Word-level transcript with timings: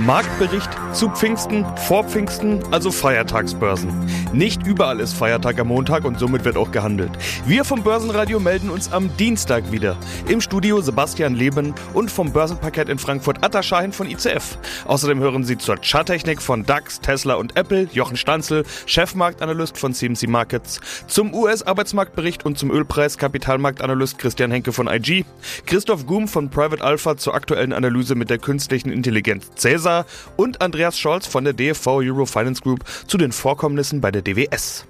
Marktbericht 0.00 0.70
zu 0.92 1.10
Pfingsten, 1.10 1.66
vor 1.88 2.04
Pfingsten, 2.04 2.62
also 2.70 2.92
Feiertagsbörsen. 2.92 3.90
Nicht 4.32 4.64
überall 4.64 5.00
ist 5.00 5.14
Feiertag 5.14 5.58
am 5.58 5.68
Montag 5.68 6.04
und 6.04 6.20
somit 6.20 6.44
wird 6.44 6.56
auch 6.56 6.70
gehandelt. 6.70 7.10
Wir 7.46 7.64
vom 7.64 7.82
Börsenradio 7.82 8.38
melden 8.38 8.70
uns 8.70 8.92
am 8.92 9.16
Dienstag 9.16 9.72
wieder. 9.72 9.96
Im 10.28 10.40
Studio 10.40 10.80
Sebastian 10.80 11.34
Leben 11.34 11.74
und 11.94 12.12
vom 12.12 12.32
Börsenparkett 12.32 12.88
in 12.88 13.00
Frankfurt 13.00 13.42
Atta 13.42 13.60
Schahin 13.64 13.92
von 13.92 14.08
ICF. 14.08 14.58
Außerdem 14.86 15.18
hören 15.18 15.42
Sie 15.42 15.58
zur 15.58 15.78
Charttechnik 15.78 16.40
von 16.40 16.64
DAX, 16.64 17.00
Tesla 17.00 17.34
und 17.34 17.56
Apple 17.56 17.88
Jochen 17.92 18.16
Stanzel, 18.16 18.64
Chefmarktanalyst 18.86 19.76
von 19.76 19.94
CMC 19.94 20.28
Markets, 20.28 20.80
zum 21.08 21.34
US-Arbeitsmarktbericht 21.34 22.46
und 22.46 22.56
zum 22.56 22.70
Ölpreis 22.70 23.18
Kapitalmarktanalyst 23.18 24.16
Christian 24.16 24.52
Henke 24.52 24.72
von 24.72 24.86
IG, 24.86 25.24
Christoph 25.66 26.06
Gum 26.06 26.28
von 26.28 26.50
Private 26.50 26.84
Alpha 26.84 27.16
zur 27.16 27.34
aktuellen 27.34 27.72
Analyse 27.72 28.14
mit 28.14 28.30
der 28.30 28.38
künstlichen 28.38 28.92
Intelligenz 28.92 29.50
Cäsar 29.56 29.87
Cäsar 29.88 30.06
und 30.36 30.60
Andreas 30.60 30.98
Scholz 30.98 31.26
von 31.26 31.44
der 31.44 31.54
DFV 31.54 31.86
Euro 31.86 32.26
Finance 32.26 32.62
Group 32.62 32.84
zu 33.06 33.16
den 33.16 33.32
Vorkommnissen 33.32 34.00
bei 34.00 34.10
der 34.10 34.22
DWS. 34.22 34.86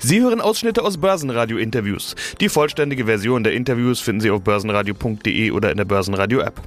Sie 0.00 0.20
hören 0.20 0.40
Ausschnitte 0.40 0.82
aus 0.82 0.98
Börsenradio-Interviews. 0.98 2.14
Die 2.40 2.48
vollständige 2.48 3.06
Version 3.06 3.44
der 3.44 3.52
Interviews 3.52 4.00
finden 4.00 4.20
Sie 4.20 4.30
auf 4.30 4.42
börsenradio.de 4.42 5.50
oder 5.50 5.70
in 5.70 5.76
der 5.76 5.84
Börsenradio-App. 5.84 6.60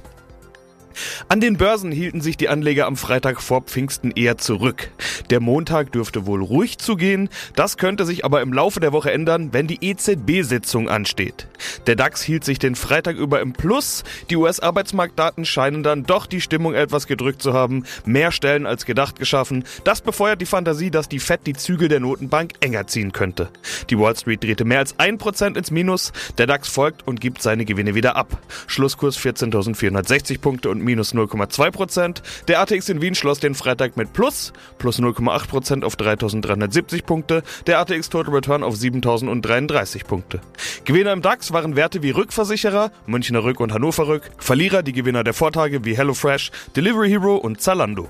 An 1.28 1.40
den 1.40 1.56
Börsen 1.56 1.92
hielten 1.92 2.20
sich 2.20 2.36
die 2.36 2.48
Anleger 2.48 2.86
am 2.86 2.96
Freitag 2.96 3.40
vor 3.40 3.62
Pfingsten 3.62 4.10
eher 4.10 4.38
zurück. 4.38 4.90
Der 5.30 5.40
Montag 5.40 5.92
dürfte 5.92 6.26
wohl 6.26 6.42
ruhig 6.42 6.78
zugehen, 6.78 7.28
das 7.54 7.76
könnte 7.76 8.04
sich 8.04 8.24
aber 8.24 8.42
im 8.42 8.52
Laufe 8.52 8.80
der 8.80 8.92
Woche 8.92 9.12
ändern, 9.12 9.52
wenn 9.52 9.66
die 9.66 9.78
EZB-Sitzung 9.80 10.88
ansteht. 10.88 11.48
Der 11.86 11.96
DAX 11.96 12.22
hielt 12.22 12.44
sich 12.44 12.58
den 12.58 12.74
Freitag 12.74 13.16
über 13.16 13.40
im 13.40 13.52
Plus, 13.52 14.04
die 14.30 14.36
US-Arbeitsmarktdaten 14.36 15.44
scheinen 15.44 15.82
dann 15.82 16.04
doch 16.04 16.26
die 16.26 16.40
Stimmung 16.40 16.74
etwas 16.74 17.06
gedrückt 17.06 17.42
zu 17.42 17.52
haben, 17.52 17.84
mehr 18.04 18.32
Stellen 18.32 18.66
als 18.66 18.86
gedacht 18.86 19.18
geschaffen, 19.18 19.64
das 19.84 20.00
befeuert 20.00 20.40
die 20.40 20.46
Fantasie, 20.46 20.90
dass 20.90 21.08
die 21.08 21.18
Fed 21.18 21.40
die 21.46 21.54
Zügel 21.54 21.88
der 21.88 22.00
Notenbank 22.00 22.52
enger 22.60 22.86
ziehen 22.86 23.12
könnte. 23.12 23.48
Die 23.90 23.98
Wall 23.98 24.16
Street 24.16 24.42
drehte 24.42 24.64
mehr 24.64 24.78
als 24.78 24.96
1% 24.98 25.56
ins 25.56 25.70
Minus, 25.70 26.12
der 26.38 26.46
DAX 26.46 26.68
folgt 26.68 27.06
und 27.06 27.20
gibt 27.20 27.42
seine 27.42 27.64
Gewinne 27.64 27.94
wieder 27.94 28.16
ab. 28.16 28.38
Schlusskurs 28.66 29.18
14.460 29.18 30.40
Punkte 30.40 30.70
und 30.70 30.85
minus 30.86 31.14
0,2 31.14 31.70
Prozent. 31.70 32.22
Der 32.48 32.60
ATX 32.60 32.88
in 32.88 33.02
Wien 33.02 33.14
schloss 33.14 33.40
den 33.40 33.54
Freitag 33.54 33.98
mit 33.98 34.14
Plus, 34.14 34.54
plus 34.78 34.98
0,8 34.98 35.48
Prozent 35.48 35.84
auf 35.84 35.96
3.370 35.96 37.04
Punkte. 37.04 37.42
Der 37.66 37.80
ATX 37.80 38.08
Total 38.08 38.34
Return 38.34 38.62
auf 38.62 38.76
7.033 38.76 40.06
Punkte. 40.06 40.40
Gewinner 40.86 41.12
im 41.12 41.20
DAX 41.20 41.52
waren 41.52 41.76
Werte 41.76 42.02
wie 42.02 42.10
Rückversicherer, 42.10 42.90
Münchner 43.06 43.44
Rück 43.44 43.60
und 43.60 43.74
Hannover 43.74 44.08
Rück. 44.08 44.30
Verlierer 44.38 44.82
die 44.82 44.94
Gewinner 44.94 45.24
der 45.24 45.34
Vortage 45.34 45.84
wie 45.84 45.96
HelloFresh, 45.96 46.50
Delivery 46.74 47.10
Hero 47.10 47.36
und 47.36 47.60
Zalando. 47.60 48.08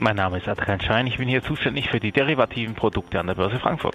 Mein 0.00 0.16
Name 0.16 0.38
ist 0.38 0.48
Adrian 0.48 0.80
Schein, 0.80 1.06
ich 1.06 1.18
bin 1.18 1.28
hier 1.28 1.44
zuständig 1.44 1.88
für 1.88 2.00
die 2.00 2.10
derivativen 2.10 2.74
Produkte 2.74 3.20
an 3.20 3.28
der 3.28 3.34
Börse 3.34 3.60
Frankfurt. 3.60 3.94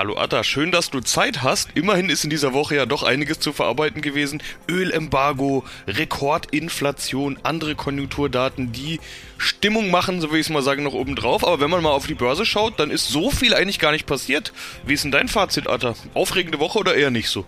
Hallo 0.00 0.16
Atta, 0.16 0.42
schön, 0.44 0.72
dass 0.72 0.88
du 0.88 1.00
Zeit 1.00 1.42
hast. 1.42 1.68
Immerhin 1.74 2.08
ist 2.08 2.24
in 2.24 2.30
dieser 2.30 2.54
Woche 2.54 2.74
ja 2.74 2.86
doch 2.86 3.02
einiges 3.02 3.38
zu 3.38 3.52
verarbeiten 3.52 4.00
gewesen. 4.00 4.42
Ölembargo, 4.66 5.62
Rekordinflation, 5.86 7.38
andere 7.42 7.74
Konjunkturdaten, 7.74 8.72
die 8.72 8.98
Stimmung 9.36 9.90
machen, 9.90 10.22
so 10.22 10.32
will 10.32 10.40
ich 10.40 10.46
es 10.46 10.50
mal 10.50 10.62
sagen, 10.62 10.84
noch 10.84 10.94
oben 10.94 11.16
drauf. 11.16 11.46
Aber 11.46 11.60
wenn 11.60 11.68
man 11.68 11.82
mal 11.82 11.90
auf 11.90 12.06
die 12.06 12.14
Börse 12.14 12.46
schaut, 12.46 12.80
dann 12.80 12.90
ist 12.90 13.08
so 13.08 13.30
viel 13.30 13.52
eigentlich 13.52 13.78
gar 13.78 13.92
nicht 13.92 14.06
passiert. 14.06 14.54
Wie 14.86 14.94
ist 14.94 15.04
denn 15.04 15.10
dein 15.10 15.28
Fazit, 15.28 15.68
Atta? 15.68 15.92
Aufregende 16.14 16.60
Woche 16.60 16.78
oder 16.78 16.94
eher 16.94 17.10
nicht 17.10 17.28
so? 17.28 17.44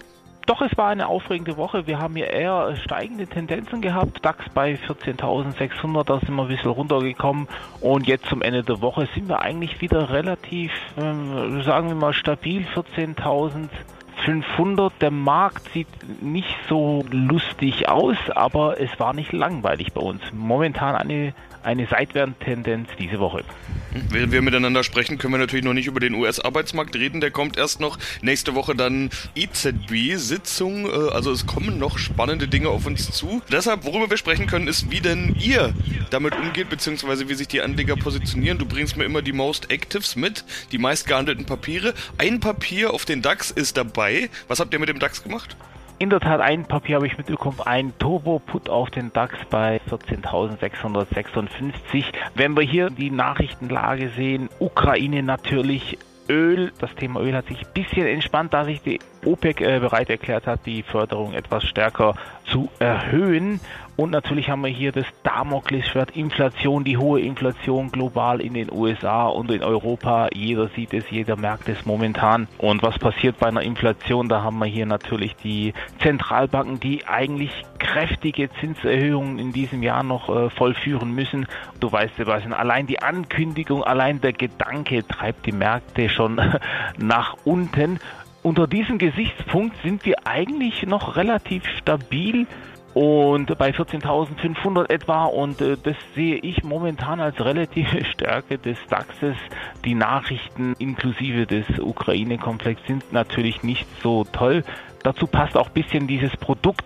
Doch, 0.53 0.61
es 0.61 0.77
war 0.77 0.89
eine 0.89 1.08
aufregende 1.08 1.56
Woche. 1.56 1.86
Wir 1.86 1.98
haben 1.98 2.14
hier 2.14 2.28
eher 2.28 2.77
steigende 2.77 3.27
Tendenzen 3.27 3.81
gehabt. 3.81 4.22
DAX 4.22 4.45
bei 4.53 4.75
14.600, 4.75 6.05
da 6.05 6.20
sind 6.20 6.34
wir 6.34 6.42
ein 6.42 6.48
bisschen 6.48 6.72
runtergekommen. 6.72 7.49
Und 7.81 8.06
jetzt 8.06 8.26
zum 8.26 8.43
Ende 8.43 8.62
der 8.62 8.82
Woche 8.82 9.09
sind 9.15 9.31
wir 9.31 9.41
eigentlich 9.41 9.81
wieder 9.81 10.10
relativ, 10.10 10.71
ähm, 10.99 11.62
sagen 11.62 11.88
wir 11.88 11.94
mal, 11.94 12.12
stabil. 12.12 12.66
14.500. 12.75 14.93
Der 15.00 15.10
Markt 15.10 15.72
sieht 15.72 15.88
nicht 16.22 16.55
so 16.69 17.03
lustig 17.10 17.88
aus, 17.88 18.19
aber 18.34 18.78
es 18.78 18.91
war 19.00 19.15
nicht 19.15 19.32
langweilig 19.32 19.94
bei 19.94 20.03
uns. 20.03 20.21
Momentan 20.34 20.97
eine 20.97 21.32
eine 21.62 21.87
Seitwärtstendenz 21.87 22.89
diese 22.99 23.19
Woche. 23.19 23.45
Während 24.11 24.33
wir 24.33 24.41
miteinander 24.41 24.84
sprechen, 24.84 25.19
können 25.19 25.34
wir 25.34 25.39
natürlich 25.39 25.65
noch 25.65 25.75
nicht 25.75 25.87
über 25.87 26.00
den 26.00 26.15
US-Arbeitsmarkt 26.15 26.97
reden. 26.97 27.21
Der 27.21 27.31
kommt 27.31 27.59
erst 27.59 27.81
noch 27.81 27.99
nächste 28.23 28.55
Woche 28.55 28.75
dann 28.75 29.11
EZB-Sitzung. 29.34 30.87
Äh, 30.87 31.11
also 31.12 31.31
es 31.31 31.47
kommen 31.47 31.78
noch 31.78 31.99
spannende 31.99 32.49
Dinge 32.49 32.69
auf 32.69 32.87
uns 32.87 33.11
zu. 33.11 33.43
Deshalb, 33.50 33.84
worüber 33.84 34.09
wir 34.09 34.17
sprechen 34.17 34.47
können, 34.47 34.67
ist, 34.67 34.91
wie 34.91 35.00
denn 35.00 35.37
ihr 35.39 35.75
damit 36.11 36.34
umgeht, 36.34 36.71
beziehungsweise 36.71 37.28
wie 37.28 37.34
sich 37.34 37.49
die 37.49 37.61
Anleger 37.61 37.97
positionieren. 37.97 38.59
Du 38.59 38.67
bringst 38.67 38.97
mir 38.97 39.05
immer 39.05 39.23
die 39.23 39.33
Most 39.33 39.71
Actives 39.71 40.17
mit, 40.17 40.44
die 40.73 40.79
meist 40.79 41.06
gehandelten 41.06 41.44
Papiere. 41.44 41.94
Ein 42.19 42.41
Papier 42.41 42.94
auf 42.94 43.05
den 43.05 43.21
DAX 43.21 43.50
ist 43.50 43.77
dabei. 43.77 44.31
Was 44.49 44.61
habt 44.61 44.73
ihr 44.73 44.81
mit 44.81 44.89
dem 44.89 44.99
DAX 44.99 45.23
gemacht? 45.23 45.56
In 46.02 46.10
der 46.10 46.18
Tat, 46.18 46.40
ein 46.40 46.64
Papier 46.64 46.96
habe 46.96 47.06
ich 47.06 47.16
mitbekommen, 47.16 47.60
ein 47.64 47.96
Turbo-Put 48.00 48.68
auf 48.68 48.90
den 48.90 49.12
DAX 49.12 49.36
bei 49.48 49.80
14.656. 49.88 52.06
Wenn 52.34 52.56
wir 52.56 52.64
hier 52.64 52.90
die 52.90 53.12
Nachrichtenlage 53.12 54.08
sehen, 54.08 54.48
Ukraine 54.58 55.22
natürlich, 55.22 55.98
Öl, 56.28 56.72
das 56.80 56.92
Thema 56.96 57.20
Öl 57.20 57.36
hat 57.36 57.46
sich 57.46 57.60
ein 57.60 57.72
bisschen 57.72 58.08
entspannt, 58.08 58.52
da 58.52 58.64
sich 58.64 58.82
die 58.82 58.98
OPEC 59.25 59.60
äh, 59.60 59.81
bereit 59.81 60.10
erklärt 60.10 60.47
hat, 60.47 60.66
die 60.66 60.83
Förderung 60.83 61.33
etwas 61.33 61.65
stärker 61.65 62.15
zu 62.44 62.69
erhöhen. 62.78 63.60
Und 63.94 64.10
natürlich 64.10 64.49
haben 64.49 64.62
wir 64.62 64.71
hier 64.71 64.91
das 64.91 65.05
Damoklesschwert 65.22 66.16
Inflation, 66.16 66.83
die 66.83 66.97
hohe 66.97 67.21
Inflation 67.21 67.91
global 67.91 68.41
in 68.41 68.55
den 68.55 68.72
USA 68.72 69.27
und 69.27 69.50
in 69.50 69.62
Europa. 69.62 70.28
Jeder 70.32 70.69
sieht 70.69 70.94
es, 70.94 71.05
jeder 71.11 71.37
merkt 71.37 71.69
es 71.69 71.84
momentan. 71.84 72.49
Und 72.56 72.82
was 72.82 72.99
passiert 72.99 73.38
bei 73.38 73.49
einer 73.49 73.61
Inflation? 73.61 74.28
Da 74.28 74.43
haben 74.43 74.59
wir 74.59 74.66
hier 74.66 74.87
natürlich 74.87 75.37
die 75.37 75.75
Zentralbanken, 76.00 76.81
die 76.81 77.06
eigentlich 77.06 77.53
kräftige 77.78 78.49
Zinserhöhungen 78.61 79.38
in 79.38 79.53
diesem 79.53 79.82
Jahr 79.82 80.03
noch 80.03 80.28
äh, 80.28 80.49
vollführen 80.49 81.15
müssen. 81.15 81.47
Du 81.78 81.93
weißt, 81.93 82.16
Sebastian, 82.16 82.55
allein 82.55 82.87
die 82.87 83.03
Ankündigung, 83.03 83.84
allein 83.84 84.21
der 84.22 84.32
Gedanke 84.32 85.06
treibt 85.06 85.44
die 85.44 85.53
Märkte 85.53 86.09
schon 86.09 86.41
nach 86.97 87.37
unten. 87.44 88.00
Unter 88.42 88.66
diesem 88.66 88.98
Gesichtspunkt 88.98 89.76
sind 89.84 90.04
wir 90.04 90.26
eigentlich 90.26 90.84
noch 90.84 91.16
relativ 91.16 91.64
stabil 91.78 92.48
und 92.92 93.56
bei 93.56 93.70
14.500 93.70 94.91
etwa 94.91 95.26
und 95.26 95.60
äh, 95.60 95.76
das 95.82 95.97
sehe 96.14 96.36
ich 96.36 96.64
momentan 96.64 97.20
als 97.20 97.42
relative 97.42 98.04
Stärke 98.12 98.58
des 98.58 98.76
DAXes. 98.91 99.36
Die 99.84 99.94
Nachrichten 99.94 100.75
inklusive 100.78 101.47
des 101.47 101.66
Ukraine-Komplex 101.78 102.81
sind 102.86 103.12
natürlich 103.12 103.62
nicht 103.62 103.86
so 104.02 104.25
toll. 104.25 104.64
Dazu 105.04 105.28
passt 105.28 105.56
auch 105.56 105.69
ein 105.69 105.75
bisschen 105.75 106.08
dieses 106.08 106.36
Produkt. 106.36 106.84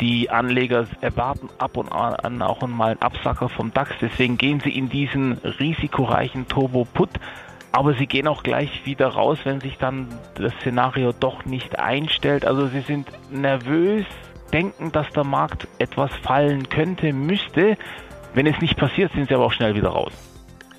Die 0.00 0.30
Anleger 0.30 0.86
erwarten 1.00 1.48
ab 1.58 1.76
und 1.76 1.90
an 1.92 2.42
auch 2.42 2.66
mal 2.66 2.92
einen 2.92 3.02
Absacker 3.02 3.48
vom 3.48 3.72
DAX. 3.72 3.90
Deswegen 4.00 4.38
gehen 4.38 4.60
sie 4.60 4.76
in 4.76 4.88
diesen 4.88 5.32
risikoreichen 5.32 6.48
Turbo-Put 6.48 7.10
aber 7.72 7.94
sie 7.94 8.06
gehen 8.06 8.28
auch 8.28 8.42
gleich 8.42 8.84
wieder 8.84 9.08
raus, 9.08 9.38
wenn 9.44 9.60
sich 9.60 9.78
dann 9.78 10.06
das 10.34 10.52
Szenario 10.60 11.12
doch 11.12 11.46
nicht 11.46 11.78
einstellt. 11.78 12.44
Also 12.44 12.68
sie 12.68 12.82
sind 12.82 13.08
nervös, 13.30 14.04
denken, 14.52 14.92
dass 14.92 15.08
der 15.10 15.24
Markt 15.24 15.66
etwas 15.78 16.10
fallen 16.22 16.68
könnte, 16.68 17.12
müsste. 17.12 17.76
Wenn 18.34 18.46
es 18.46 18.60
nicht 18.60 18.76
passiert, 18.76 19.12
sind 19.12 19.28
sie 19.28 19.34
aber 19.34 19.46
auch 19.46 19.52
schnell 19.52 19.74
wieder 19.74 19.88
raus. 19.88 20.12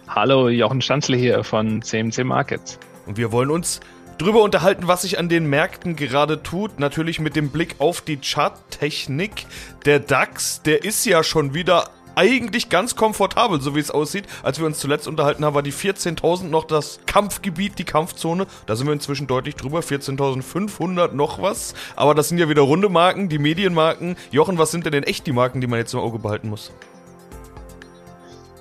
Hallo, 0.07 0.49
Jochen 0.49 0.81
Stanzle 0.81 1.17
hier 1.17 1.43
von 1.43 1.81
CMC 1.81 2.23
Markets. 2.23 2.79
Und 3.07 3.17
wir 3.17 3.31
wollen 3.31 3.49
uns 3.49 3.79
drüber 4.19 4.43
unterhalten, 4.43 4.87
was 4.87 5.01
sich 5.01 5.17
an 5.17 5.29
den 5.29 5.49
Märkten 5.49 5.95
gerade 5.95 6.43
tut. 6.43 6.79
Natürlich 6.79 7.19
mit 7.19 7.35
dem 7.35 7.49
Blick 7.49 7.75
auf 7.79 8.01
die 8.01 8.19
Charttechnik. 8.21 9.47
Der 9.85 9.99
DAX, 9.99 10.61
der 10.61 10.83
ist 10.83 11.05
ja 11.05 11.23
schon 11.23 11.55
wieder 11.55 11.89
eigentlich 12.15 12.69
ganz 12.69 12.95
komfortabel, 12.95 13.61
so 13.61 13.75
wie 13.75 13.79
es 13.79 13.91
aussieht. 13.91 14.25
Als 14.43 14.59
wir 14.59 14.65
uns 14.65 14.79
zuletzt 14.79 15.07
unterhalten 15.07 15.45
haben, 15.45 15.55
war 15.55 15.63
die 15.63 15.73
14.000 15.73 16.45
noch 16.45 16.65
das 16.65 16.99
Kampfgebiet, 17.05 17.79
die 17.79 17.83
Kampfzone. 17.83 18.47
Da 18.65 18.75
sind 18.75 18.87
wir 18.87 18.93
inzwischen 18.93 19.27
deutlich 19.27 19.55
drüber, 19.55 19.79
14.500 19.79 21.13
noch 21.13 21.41
was. 21.41 21.73
Aber 21.95 22.15
das 22.15 22.29
sind 22.29 22.37
ja 22.37 22.49
wieder 22.49 22.61
runde 22.61 22.89
Marken, 22.89 23.29
die 23.29 23.39
Medienmarken. 23.39 24.15
Jochen, 24.31 24.57
was 24.57 24.71
sind 24.71 24.85
denn 24.85 24.93
in 24.93 25.03
echt 25.03 25.27
die 25.27 25.31
Marken, 25.31 25.61
die 25.61 25.67
man 25.67 25.79
jetzt 25.79 25.93
im 25.93 25.99
Auge 25.99 26.19
behalten 26.19 26.49
muss? 26.49 26.71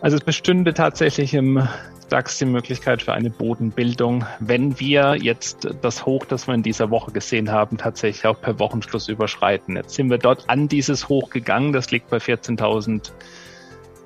Also 0.00 0.16
es 0.16 0.24
bestünde 0.24 0.74
tatsächlich 0.74 1.32
im 1.32 1.66
DAX 2.12 2.36
die 2.36 2.44
Möglichkeit 2.44 3.02
für 3.02 3.14
eine 3.14 3.30
Bodenbildung, 3.30 4.26
wenn 4.40 4.78
wir 4.78 5.16
jetzt 5.16 5.68
das 5.80 6.04
Hoch, 6.04 6.26
das 6.26 6.46
wir 6.46 6.54
in 6.54 6.62
dieser 6.62 6.90
Woche 6.90 7.10
gesehen 7.10 7.50
haben, 7.50 7.78
tatsächlich 7.78 8.26
auch 8.26 8.38
per 8.38 8.58
Wochenschluss 8.58 9.08
überschreiten. 9.08 9.76
Jetzt 9.76 9.94
sind 9.94 10.10
wir 10.10 10.18
dort 10.18 10.50
an 10.50 10.68
dieses 10.68 11.08
Hoch 11.08 11.30
gegangen, 11.30 11.72
das 11.72 11.90
liegt 11.90 12.10
bei 12.10 12.18
14.000 12.18 13.12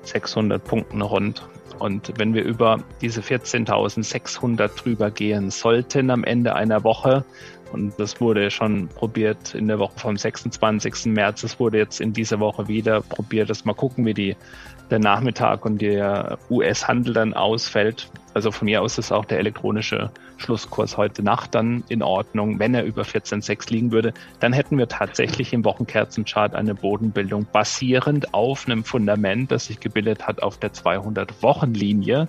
600 0.07 0.63
Punkten 0.63 1.01
rund. 1.01 1.47
Und 1.79 2.13
wenn 2.17 2.33
wir 2.33 2.43
über 2.43 2.79
diese 3.01 3.21
14.600 3.21 4.69
drüber 4.75 5.11
gehen 5.11 5.51
sollten 5.51 6.09
am 6.09 6.23
Ende 6.23 6.55
einer 6.55 6.83
Woche, 6.83 7.23
Und 7.71 7.99
das 7.99 8.19
wurde 8.21 8.49
schon 8.51 8.87
probiert 8.87 9.53
in 9.55 9.67
der 9.67 9.79
Woche 9.79 9.99
vom 9.99 10.17
26. 10.17 11.07
März. 11.07 11.43
Es 11.43 11.59
wurde 11.59 11.77
jetzt 11.77 11.99
in 11.99 12.13
dieser 12.13 12.39
Woche 12.39 12.67
wieder 12.67 13.01
probiert. 13.01 13.49
Das 13.49 13.65
mal 13.65 13.73
gucken, 13.73 14.05
wie 14.05 14.13
die, 14.13 14.35
der 14.89 14.99
Nachmittag 14.99 15.65
und 15.65 15.81
der 15.81 16.37
US-Handel 16.49 17.13
dann 17.13 17.33
ausfällt. 17.33 18.09
Also 18.37 18.51
von 18.51 18.65
mir 18.65 18.83
aus 18.83 18.99
ist 18.99 19.11
auch 19.11 19.25
der 19.25 19.39
elektronische 19.39 20.11
Schlusskurs 20.37 20.95
heute 20.95 21.23
Nacht 21.23 21.55
dann 21.55 21.83
in 21.89 22.03
Ordnung. 22.03 22.59
Wenn 22.59 22.75
er 22.75 22.83
über 22.83 23.01
14,6 23.01 23.71
liegen 23.71 23.91
würde, 23.91 24.13
dann 24.39 24.53
hätten 24.53 24.77
wir 24.77 24.87
tatsächlich 24.87 25.53
im 25.53 25.65
Wochenkerzenchart 25.65 26.53
eine 26.53 26.75
Bodenbildung 26.75 27.47
basierend 27.51 28.35
auf 28.35 28.67
einem 28.67 28.83
Fundament, 28.83 29.51
das 29.51 29.65
sich 29.65 29.79
gebildet 29.79 30.27
hat 30.27 30.43
auf 30.43 30.59
der 30.59 30.71
200-Wochen-Linie. 30.71 32.27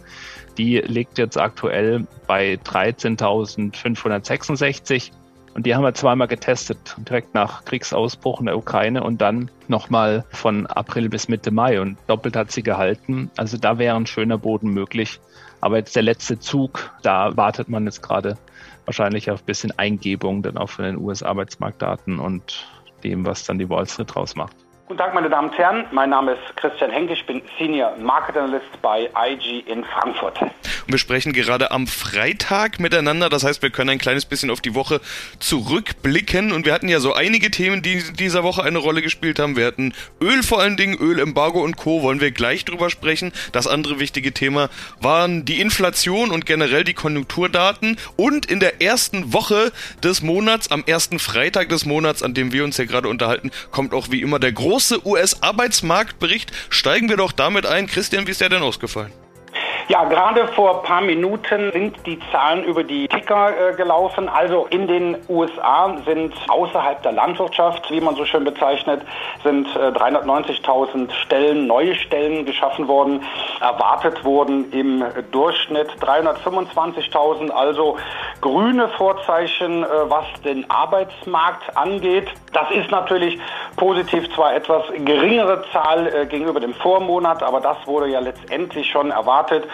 Die 0.56 0.78
liegt 0.78 1.18
jetzt 1.18 1.36
aktuell 1.36 2.06
bei 2.26 2.58
13.566. 2.64 5.10
Und 5.54 5.66
die 5.66 5.74
haben 5.74 5.82
wir 5.82 5.94
zweimal 5.94 6.28
getestet, 6.28 6.96
direkt 6.98 7.34
nach 7.34 7.64
Kriegsausbruch 7.64 8.40
in 8.40 8.46
der 8.46 8.56
Ukraine 8.56 9.02
und 9.02 9.20
dann 9.20 9.50
nochmal 9.66 10.24
von 10.30 10.66
April 10.66 11.08
bis 11.08 11.28
Mitte 11.28 11.50
Mai. 11.50 11.80
Und 11.80 11.98
doppelt 12.06 12.36
hat 12.36 12.52
sie 12.52 12.62
gehalten. 12.62 13.30
Also 13.36 13.56
da 13.56 13.78
wäre 13.78 13.96
ein 13.96 14.06
schöner 14.06 14.38
Boden 14.38 14.70
möglich. 14.70 15.20
Aber 15.60 15.76
jetzt 15.78 15.96
der 15.96 16.02
letzte 16.02 16.38
Zug, 16.38 16.92
da 17.02 17.36
wartet 17.36 17.68
man 17.68 17.84
jetzt 17.84 18.02
gerade 18.02 18.38
wahrscheinlich 18.84 19.30
auf 19.30 19.42
ein 19.42 19.46
bisschen 19.46 19.78
Eingebung 19.78 20.42
dann 20.42 20.56
auch 20.56 20.70
von 20.70 20.84
den 20.84 20.96
US-Arbeitsmarktdaten 20.96 22.18
und 22.18 22.66
dem, 23.04 23.26
was 23.26 23.44
dann 23.44 23.58
die 23.58 23.68
Wall 23.68 23.86
Street 23.86 24.14
draus 24.14 24.36
macht. 24.36 24.56
Guten 24.88 25.00
Tag, 25.00 25.12
meine 25.12 25.28
Damen 25.28 25.50
und 25.50 25.58
Herren. 25.58 25.84
Mein 25.92 26.08
Name 26.08 26.32
ist 26.32 26.56
Christian 26.56 26.90
Henke. 26.90 27.12
Ich 27.12 27.26
bin 27.26 27.42
Senior 27.58 27.94
Market 27.98 28.38
Analyst 28.38 28.80
bei 28.80 29.10
IG 29.14 29.64
in 29.66 29.84
Frankfurt. 29.84 30.40
Und 30.40 30.52
wir 30.86 30.98
sprechen 30.98 31.34
gerade 31.34 31.72
am 31.72 31.86
Freitag 31.86 32.80
miteinander. 32.80 33.28
Das 33.28 33.44
heißt, 33.44 33.60
wir 33.60 33.68
können 33.68 33.90
ein 33.90 33.98
kleines 33.98 34.24
bisschen 34.24 34.48
auf 34.48 34.62
die 34.62 34.74
Woche 34.74 35.02
zurückblicken. 35.40 36.52
Und 36.52 36.64
wir 36.64 36.72
hatten 36.72 36.88
ja 36.88 37.00
so 37.00 37.12
einige 37.12 37.50
Themen, 37.50 37.82
die 37.82 38.02
dieser 38.14 38.44
Woche 38.44 38.62
eine 38.62 38.78
Rolle 38.78 39.02
gespielt 39.02 39.38
haben. 39.38 39.56
Wir 39.56 39.66
hatten 39.66 39.92
Öl 40.22 40.42
vor 40.42 40.62
allen 40.62 40.78
Dingen, 40.78 40.96
Ölembargo 40.96 41.62
und 41.62 41.76
Co. 41.76 42.00
Wollen 42.00 42.22
wir 42.22 42.30
gleich 42.30 42.64
drüber 42.64 42.88
sprechen. 42.88 43.32
Das 43.52 43.66
andere 43.66 44.00
wichtige 44.00 44.32
Thema 44.32 44.70
waren 45.02 45.44
die 45.44 45.60
Inflation 45.60 46.30
und 46.30 46.46
generell 46.46 46.84
die 46.84 46.94
Konjunkturdaten. 46.94 47.98
Und 48.16 48.46
in 48.46 48.58
der 48.58 48.80
ersten 48.80 49.34
Woche 49.34 49.70
des 50.02 50.22
Monats, 50.22 50.70
am 50.70 50.82
ersten 50.86 51.18
Freitag 51.18 51.68
des 51.68 51.84
Monats, 51.84 52.22
an 52.22 52.32
dem 52.32 52.52
wir 52.52 52.64
uns 52.64 52.76
hier 52.76 52.86
gerade 52.86 53.08
unterhalten, 53.08 53.50
kommt 53.70 53.92
auch 53.92 54.10
wie 54.10 54.22
immer 54.22 54.38
der 54.38 54.52
große 54.52 54.77
große 54.78 55.04
US-Arbeitsmarktbericht. 55.04 56.52
Steigen 56.70 57.08
wir 57.08 57.16
doch 57.16 57.32
damit 57.32 57.66
ein. 57.66 57.88
Christian, 57.88 58.28
wie 58.28 58.30
ist 58.30 58.40
der 58.40 58.48
denn 58.48 58.62
ausgefallen? 58.62 59.12
Ja, 59.88 60.04
gerade 60.04 60.46
vor 60.48 60.76
ein 60.76 60.82
paar 60.82 61.00
Minuten 61.00 61.72
sind 61.72 62.04
die 62.04 62.20
Zahlen 62.30 62.62
über 62.64 62.84
die 62.84 63.08
Ticker 63.08 63.70
äh, 63.70 63.74
gelaufen. 63.74 64.28
Also 64.28 64.66
in 64.68 64.86
den 64.86 65.16
USA 65.30 65.96
sind 66.04 66.34
außerhalb 66.46 67.02
der 67.02 67.12
Landwirtschaft, 67.12 67.90
wie 67.90 68.02
man 68.02 68.14
so 68.14 68.26
schön 68.26 68.44
bezeichnet, 68.44 69.00
sind 69.42 69.66
äh, 69.76 69.88
390.000 69.88 71.10
Stellen, 71.24 71.66
neue 71.66 71.94
Stellen 71.94 72.44
geschaffen 72.44 72.86
worden. 72.86 73.22
Erwartet 73.62 74.22
wurden 74.26 74.70
im 74.72 75.02
Durchschnitt 75.32 75.88
325.000, 76.02 77.48
also 77.48 77.96
grüne 78.42 78.88
Vorzeichen, 78.88 79.84
äh, 79.84 79.86
was 80.08 80.26
den 80.44 80.70
Arbeitsmarkt 80.70 81.74
angeht. 81.78 82.30
Das 82.52 82.70
ist 82.72 82.90
natürlich 82.90 83.40
positiv 83.76 84.30
zwar 84.34 84.54
etwas 84.54 84.84
geringere 84.98 85.64
Zahl 85.72 86.08
äh, 86.08 86.26
gegenüber 86.26 86.60
dem 86.60 86.74
Vormonat, 86.74 87.42
aber 87.42 87.60
das 87.60 87.78
wurde 87.86 88.08
ja 88.08 88.20
letztendlich 88.20 88.90
schon 88.90 89.10
erwartet. 89.10 89.64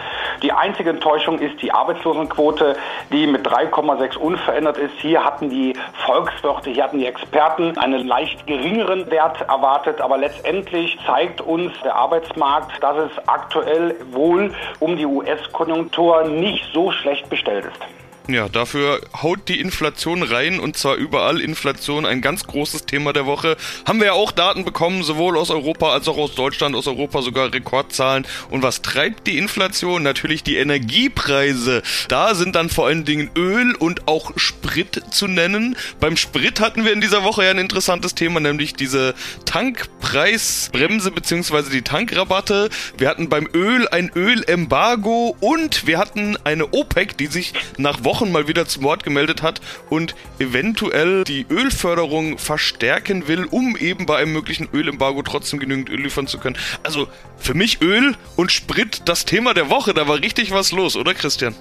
Die 0.41 0.51
einzige 0.51 0.89
Enttäuschung 0.91 1.39
ist 1.39 1.61
die 1.61 1.71
Arbeitslosenquote, 1.71 2.75
die 3.11 3.27
mit 3.27 3.47
3,6 3.47 4.17
unverändert 4.17 4.77
ist. 4.77 4.93
Hier 4.99 5.23
hatten 5.23 5.49
die 5.49 5.73
Volkswirte, 6.05 6.69
hier 6.69 6.83
hatten 6.83 6.99
die 6.99 7.05
Experten 7.05 7.77
einen 7.77 8.05
leicht 8.07 8.45
geringeren 8.45 9.09
Wert 9.09 9.41
erwartet, 9.41 10.01
aber 10.01 10.17
letztendlich 10.17 10.97
zeigt 11.05 11.41
uns 11.41 11.71
der 11.83 11.95
Arbeitsmarkt, 11.95 12.83
dass 12.83 12.97
es 12.97 13.27
aktuell 13.27 13.95
wohl 14.11 14.53
um 14.79 14.95
die 14.97 15.05
US-Konjunktur 15.05 16.25
nicht 16.25 16.65
so 16.73 16.91
schlecht 16.91 17.29
bestellt 17.29 17.65
ist. 17.65 18.04
Ja, 18.27 18.49
dafür 18.49 19.01
haut 19.21 19.47
die 19.49 19.59
Inflation 19.59 20.23
rein 20.23 20.59
und 20.59 20.75
zwar 20.75 20.95
überall 20.95 21.39
Inflation, 21.39 22.07
ein 22.07 22.21
ganz 22.21 22.47
großes 22.47 22.87
Thema 22.87 23.13
der 23.13 23.27
Woche. 23.27 23.55
Haben 23.85 23.99
wir 23.99 24.07
ja 24.07 24.13
auch 24.13 24.31
Daten 24.31 24.65
bekommen, 24.65 25.03
sowohl 25.03 25.37
aus 25.37 25.51
Europa 25.51 25.91
als 25.91 26.07
auch 26.07 26.17
aus 26.17 26.33
Deutschland, 26.33 26.75
aus 26.75 26.87
Europa 26.87 27.21
sogar 27.21 27.53
Rekordzahlen. 27.53 28.25
Und 28.49 28.63
was 28.63 28.81
treibt 28.81 29.27
die 29.27 29.37
Inflation? 29.37 30.01
Natürlich 30.01 30.41
die 30.41 30.55
Energiepreise. 30.55 31.83
Da 32.07 32.33
sind 32.33 32.55
dann 32.55 32.69
vor 32.69 32.87
allen 32.87 33.05
Dingen 33.05 33.29
Öl 33.37 33.75
und 33.75 34.07
auch 34.07 34.31
Sprit 34.37 35.03
zu 35.11 35.27
nennen. 35.27 35.77
Beim 35.99 36.17
Sprit 36.17 36.59
hatten 36.59 36.83
wir 36.83 36.93
in 36.93 37.01
dieser 37.01 37.23
Woche 37.23 37.43
ja 37.43 37.51
ein 37.51 37.59
interessantes 37.59 38.15
Thema, 38.15 38.39
nämlich 38.39 38.73
diese 38.73 39.13
Tankpreisbremse 39.45 41.11
bzw. 41.11 41.69
die 41.71 41.83
Tankrabatte. 41.83 42.69
Wir 42.97 43.07
hatten 43.07 43.29
beim 43.29 43.47
Öl 43.53 43.87
ein 43.87 44.09
Ölembargo 44.15 45.37
und 45.41 45.85
wir 45.85 45.99
hatten 45.99 46.37
eine 46.43 46.73
OPEC, 46.73 47.15
die 47.19 47.27
sich 47.27 47.53
nach 47.77 48.03
Wochen 48.03 48.14
Wochen 48.15 48.31
mal 48.31 48.47
wieder 48.47 48.65
zum 48.65 48.83
Wort 48.83 49.03
gemeldet 49.03 49.41
hat 49.41 49.59
und 49.89 50.15
eventuell 50.39 51.25
die 51.25 51.45
Ölförderung 51.49 52.37
verstärken 52.37 53.27
will, 53.27 53.43
um 53.43 53.75
eben 53.75 54.05
bei 54.05 54.15
einem 54.15 54.31
möglichen 54.31 54.69
Ölembargo 54.73 55.21
trotzdem 55.21 55.59
genügend 55.59 55.89
Öl 55.89 55.99
liefern 55.99 56.25
zu 56.25 56.37
können. 56.37 56.57
Also 56.81 57.09
für 57.37 57.53
mich 57.53 57.81
Öl 57.81 58.15
und 58.37 58.53
Sprit 58.53 59.01
das 59.03 59.25
Thema 59.25 59.53
der 59.53 59.69
Woche. 59.69 59.93
Da 59.93 60.07
war 60.07 60.21
richtig 60.21 60.51
was 60.51 60.71
los, 60.71 60.95
oder 60.95 61.13
Christian? 61.13 61.55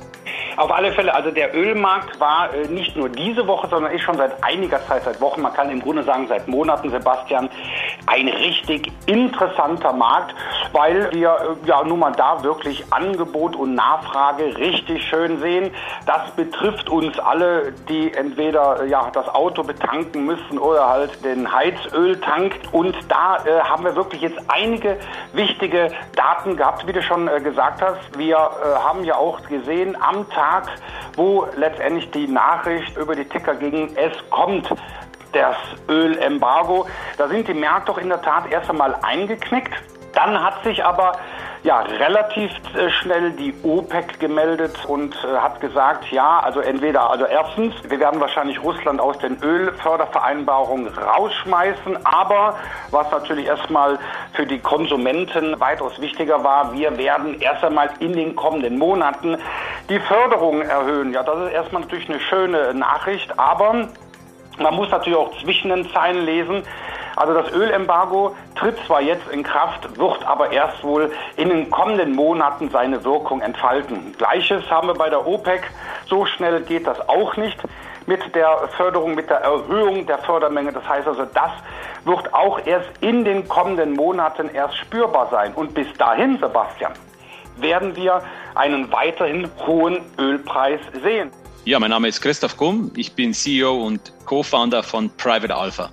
Auf 0.56 0.70
alle 0.70 0.92
Fälle, 0.92 1.12
also 1.12 1.32
der 1.32 1.52
Ölmarkt 1.54 2.20
war 2.20 2.54
äh, 2.54 2.68
nicht 2.68 2.96
nur 2.96 3.08
diese 3.08 3.46
Woche, 3.48 3.66
sondern 3.68 3.90
ist 3.90 4.02
schon 4.02 4.16
seit 4.16 4.42
einiger 4.44 4.84
Zeit, 4.86 5.02
seit 5.02 5.20
Wochen, 5.20 5.42
man 5.42 5.52
kann 5.52 5.68
im 5.68 5.82
Grunde 5.82 6.04
sagen 6.04 6.26
seit 6.28 6.46
Monaten, 6.46 6.90
Sebastian, 6.90 7.50
ein 8.06 8.28
richtig 8.28 8.92
interessanter 9.06 9.92
Markt, 9.92 10.34
weil 10.72 11.10
wir 11.12 11.30
äh, 11.30 11.68
ja 11.68 11.82
nun 11.82 11.98
mal 11.98 12.12
da 12.12 12.42
wirklich 12.44 12.84
Angebot 12.92 13.56
und 13.56 13.74
Nachfrage 13.74 14.56
richtig 14.56 15.02
schön 15.08 15.40
sehen. 15.40 15.72
Das 16.06 16.30
betrifft 16.36 16.88
uns 16.88 17.18
alle, 17.18 17.72
die 17.88 18.14
entweder 18.14 18.82
äh, 18.82 18.88
ja 18.88 19.10
das 19.12 19.28
Auto 19.28 19.64
betanken 19.64 20.24
müssen 20.24 20.58
oder 20.58 20.88
halt 20.88 21.24
den 21.24 21.52
Heizöltank. 21.52 22.60
Und 22.70 22.96
da 23.08 23.38
haben 23.64 23.84
wir 23.84 23.96
wirklich 23.96 24.22
jetzt 24.22 24.38
einige 24.48 24.98
wichtige 25.32 25.90
Daten 26.14 26.56
gehabt, 26.56 26.86
wie 26.86 26.92
du 26.92 27.02
schon 27.02 27.26
gesagt 27.42 27.82
hast. 27.82 28.16
Wir 28.16 28.36
haben 28.36 29.04
ja 29.04 29.16
auch 29.16 29.42
gesehen 29.48 29.96
am 30.00 30.28
Tag 30.30 30.43
Tag, 30.44 30.64
wo 31.16 31.46
letztendlich 31.56 32.10
die 32.10 32.28
Nachricht 32.28 32.96
über 32.96 33.14
die 33.14 33.24
Ticker 33.24 33.54
ging, 33.54 33.88
es 33.96 34.12
kommt 34.30 34.68
das 35.32 35.56
Ölembargo. 35.88 36.86
Da 37.16 37.28
sind 37.28 37.48
die 37.48 37.54
Märkte 37.54 37.86
doch 37.86 37.98
in 37.98 38.08
der 38.08 38.20
Tat 38.20 38.50
erst 38.50 38.68
einmal 38.68 38.94
eingeknickt. 39.02 39.72
Dann 40.12 40.42
hat 40.42 40.62
sich 40.62 40.84
aber 40.84 41.12
ja, 41.64 41.80
relativ 41.80 42.50
äh, 42.76 42.90
schnell 42.90 43.32
die 43.32 43.54
OPEC 43.62 44.20
gemeldet 44.20 44.84
und 44.86 45.16
äh, 45.24 45.38
hat 45.38 45.62
gesagt, 45.62 46.04
ja, 46.12 46.40
also 46.40 46.60
entweder, 46.60 47.10
also 47.10 47.24
erstens, 47.24 47.74
wir 47.88 47.98
werden 47.98 48.20
wahrscheinlich 48.20 48.62
Russland 48.62 49.00
aus 49.00 49.18
den 49.18 49.42
Ölfördervereinbarungen 49.42 50.88
rausschmeißen, 50.88 52.04
aber 52.04 52.56
was 52.90 53.10
natürlich 53.10 53.46
erstmal 53.46 53.98
für 54.34 54.46
die 54.46 54.58
Konsumenten 54.58 55.58
weitaus 55.58 55.98
wichtiger 56.02 56.44
war, 56.44 56.74
wir 56.74 56.98
werden 56.98 57.40
erst 57.40 57.64
einmal 57.64 57.88
in 57.98 58.12
den 58.12 58.36
kommenden 58.36 58.76
Monaten 58.76 59.38
die 59.88 60.00
Förderung 60.00 60.62
erhöhen. 60.62 61.12
Ja, 61.12 61.22
das 61.22 61.46
ist 61.46 61.52
erstmal 61.52 61.82
natürlich 61.82 62.08
eine 62.08 62.20
schöne 62.20 62.74
Nachricht, 62.74 63.38
aber 63.38 63.88
man 64.58 64.74
muss 64.74 64.90
natürlich 64.90 65.18
auch 65.18 65.36
zwischen 65.40 65.70
den 65.70 65.90
Zeilen 65.90 66.24
lesen. 66.24 66.62
Also 67.16 67.34
das 67.34 67.52
Ölembargo 67.52 68.34
tritt 68.56 68.76
zwar 68.86 69.00
jetzt 69.00 69.28
in 69.30 69.44
Kraft, 69.44 69.98
wird 69.98 70.24
aber 70.26 70.50
erst 70.50 70.82
wohl 70.82 71.12
in 71.36 71.48
den 71.48 71.70
kommenden 71.70 72.14
Monaten 72.14 72.70
seine 72.70 73.04
Wirkung 73.04 73.40
entfalten. 73.40 74.14
Gleiches 74.18 74.68
haben 74.70 74.88
wir 74.88 74.94
bei 74.94 75.10
der 75.10 75.26
OPEC. 75.26 75.62
So 76.06 76.26
schnell 76.26 76.62
geht 76.62 76.86
das 76.86 77.08
auch 77.08 77.36
nicht 77.36 77.58
mit 78.06 78.34
der 78.34 78.68
Förderung, 78.76 79.14
mit 79.14 79.30
der 79.30 79.38
Erhöhung 79.38 80.06
der 80.06 80.18
Fördermenge. 80.18 80.72
Das 80.72 80.86
heißt 80.88 81.06
also, 81.06 81.24
das 81.24 81.52
wird 82.04 82.34
auch 82.34 82.60
erst 82.66 82.90
in 83.00 83.24
den 83.24 83.48
kommenden 83.48 83.92
Monaten 83.92 84.50
erst 84.52 84.76
spürbar 84.78 85.28
sein. 85.30 85.52
Und 85.54 85.72
bis 85.74 85.92
dahin, 85.96 86.38
Sebastian, 86.38 86.92
werden 87.56 87.94
wir 87.96 88.22
einen 88.54 88.90
weiterhin 88.92 89.48
hohen 89.66 90.00
Ölpreis 90.18 90.80
sehen. 91.02 91.30
Ja, 91.64 91.80
mein 91.80 91.90
Name 91.90 92.08
ist 92.08 92.20
Christoph 92.20 92.56
Gumm. 92.56 92.90
Ich 92.96 93.12
bin 93.14 93.32
CEO 93.32 93.86
und 93.86 94.12
Co-Founder 94.26 94.82
von 94.82 95.10
Private 95.16 95.54
Alpha. 95.54 95.90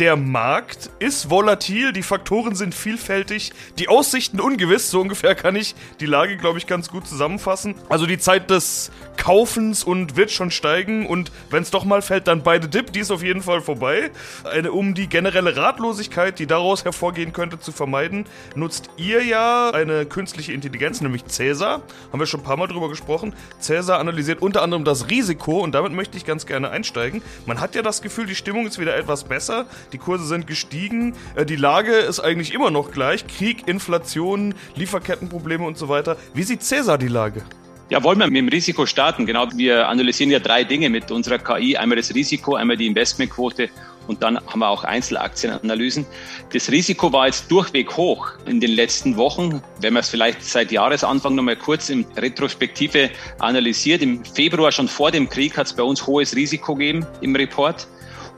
Der 0.00 0.16
Markt 0.16 0.88
ist 0.98 1.28
volatil, 1.28 1.92
die 1.92 2.02
Faktoren 2.02 2.54
sind 2.54 2.74
vielfältig, 2.74 3.52
die 3.78 3.88
Aussichten 3.88 4.40
ungewiss, 4.40 4.90
so 4.90 4.98
ungefähr 4.98 5.34
kann 5.34 5.54
ich 5.56 5.74
die 6.00 6.06
Lage, 6.06 6.38
glaube 6.38 6.56
ich, 6.56 6.66
ganz 6.66 6.88
gut 6.88 7.06
zusammenfassen. 7.06 7.74
Also 7.90 8.06
die 8.06 8.16
Zeit 8.16 8.48
des 8.48 8.90
Kaufens 9.18 9.84
und 9.84 10.16
wird 10.16 10.30
schon 10.30 10.50
steigen 10.50 11.04
und 11.04 11.30
wenn 11.50 11.62
es 11.62 11.70
doch 11.70 11.84
mal 11.84 12.00
fällt, 12.00 12.28
dann 12.28 12.42
beide 12.42 12.66
Dip, 12.66 12.94
die 12.94 13.00
ist 13.00 13.10
auf 13.10 13.22
jeden 13.22 13.42
Fall 13.42 13.60
vorbei. 13.60 14.10
Eine, 14.44 14.72
um 14.72 14.94
die 14.94 15.06
generelle 15.06 15.54
Ratlosigkeit, 15.54 16.38
die 16.38 16.46
daraus 16.46 16.86
hervorgehen 16.86 17.34
könnte, 17.34 17.60
zu 17.60 17.70
vermeiden, 17.70 18.24
nutzt 18.54 18.88
ihr 18.96 19.22
ja 19.22 19.68
eine 19.68 20.06
künstliche 20.06 20.54
Intelligenz, 20.54 21.02
nämlich 21.02 21.26
Cäsar. 21.26 21.82
Haben 22.10 22.20
wir 22.20 22.24
schon 22.24 22.40
ein 22.40 22.44
paar 22.44 22.56
Mal 22.56 22.68
drüber 22.68 22.88
gesprochen. 22.88 23.34
Cäsar 23.58 23.98
analysiert 23.98 24.40
unter 24.40 24.62
anderem 24.62 24.86
das 24.86 25.10
Risiko 25.10 25.60
und 25.60 25.72
damit 25.72 25.92
möchte 25.92 26.16
ich 26.16 26.24
ganz 26.24 26.46
gerne 26.46 26.70
einsteigen. 26.70 27.20
Man 27.44 27.60
hat 27.60 27.74
ja 27.74 27.82
das 27.82 28.00
Gefühl, 28.00 28.24
die 28.24 28.34
Stimmung 28.34 28.66
ist 28.66 28.78
wieder 28.78 28.96
etwas 28.96 29.24
besser, 29.24 29.66
die 29.92 29.98
Kurse 29.98 30.26
sind 30.26 30.46
gestiegen, 30.46 31.14
äh, 31.34 31.44
die 31.44 31.56
Lage 31.56 31.92
ist 31.92 32.20
eigentlich 32.20 32.54
immer 32.54 32.70
noch 32.70 32.90
gleich. 32.90 33.26
Krieg, 33.26 33.68
Inflation, 33.68 34.54
Lieferkettenprobleme 34.76 35.64
und 35.64 35.78
so 35.78 35.88
weiter. 35.88 36.16
Wie 36.34 36.42
sieht 36.42 36.62
Cäsar 36.62 36.98
die 36.98 37.08
Lage? 37.08 37.42
Ja, 37.90 38.04
wollen 38.04 38.20
wir 38.20 38.28
mit 38.28 38.36
dem 38.36 38.48
Risiko 38.48 38.86
starten? 38.86 39.26
Genau, 39.26 39.48
wir 39.54 39.88
analysieren 39.88 40.30
ja 40.30 40.38
drei 40.38 40.62
Dinge 40.62 40.88
mit 40.90 41.10
unserer 41.10 41.38
KI. 41.38 41.76
Einmal 41.76 41.96
das 41.96 42.14
Risiko, 42.14 42.54
einmal 42.54 42.76
die 42.76 42.86
Investmentquote 42.86 43.68
und 44.06 44.22
dann 44.22 44.38
haben 44.38 44.58
wir 44.58 44.68
auch 44.68 44.84
Einzelaktienanalysen. 44.84 46.06
Das 46.52 46.70
Risiko 46.70 47.12
war 47.12 47.26
jetzt 47.26 47.50
durchweg 47.50 47.96
hoch 47.96 48.32
in 48.46 48.60
den 48.60 48.72
letzten 48.72 49.16
Wochen. 49.16 49.62
Wenn 49.80 49.94
man 49.94 50.00
es 50.00 50.08
vielleicht 50.08 50.42
seit 50.42 50.72
Jahresanfang 50.72 51.34
nochmal 51.34 51.56
kurz 51.56 51.90
in 51.90 52.04
Retrospektive 52.16 53.10
analysiert, 53.38 54.02
im 54.02 54.24
Februar 54.24 54.72
schon 54.72 54.88
vor 54.88 55.10
dem 55.10 55.28
Krieg 55.28 55.56
hat 55.56 55.66
es 55.66 55.72
bei 55.72 55.82
uns 55.82 56.06
hohes 56.06 56.34
Risiko 56.34 56.74
gegeben 56.74 57.06
im 57.20 57.36
Report. 57.36 57.86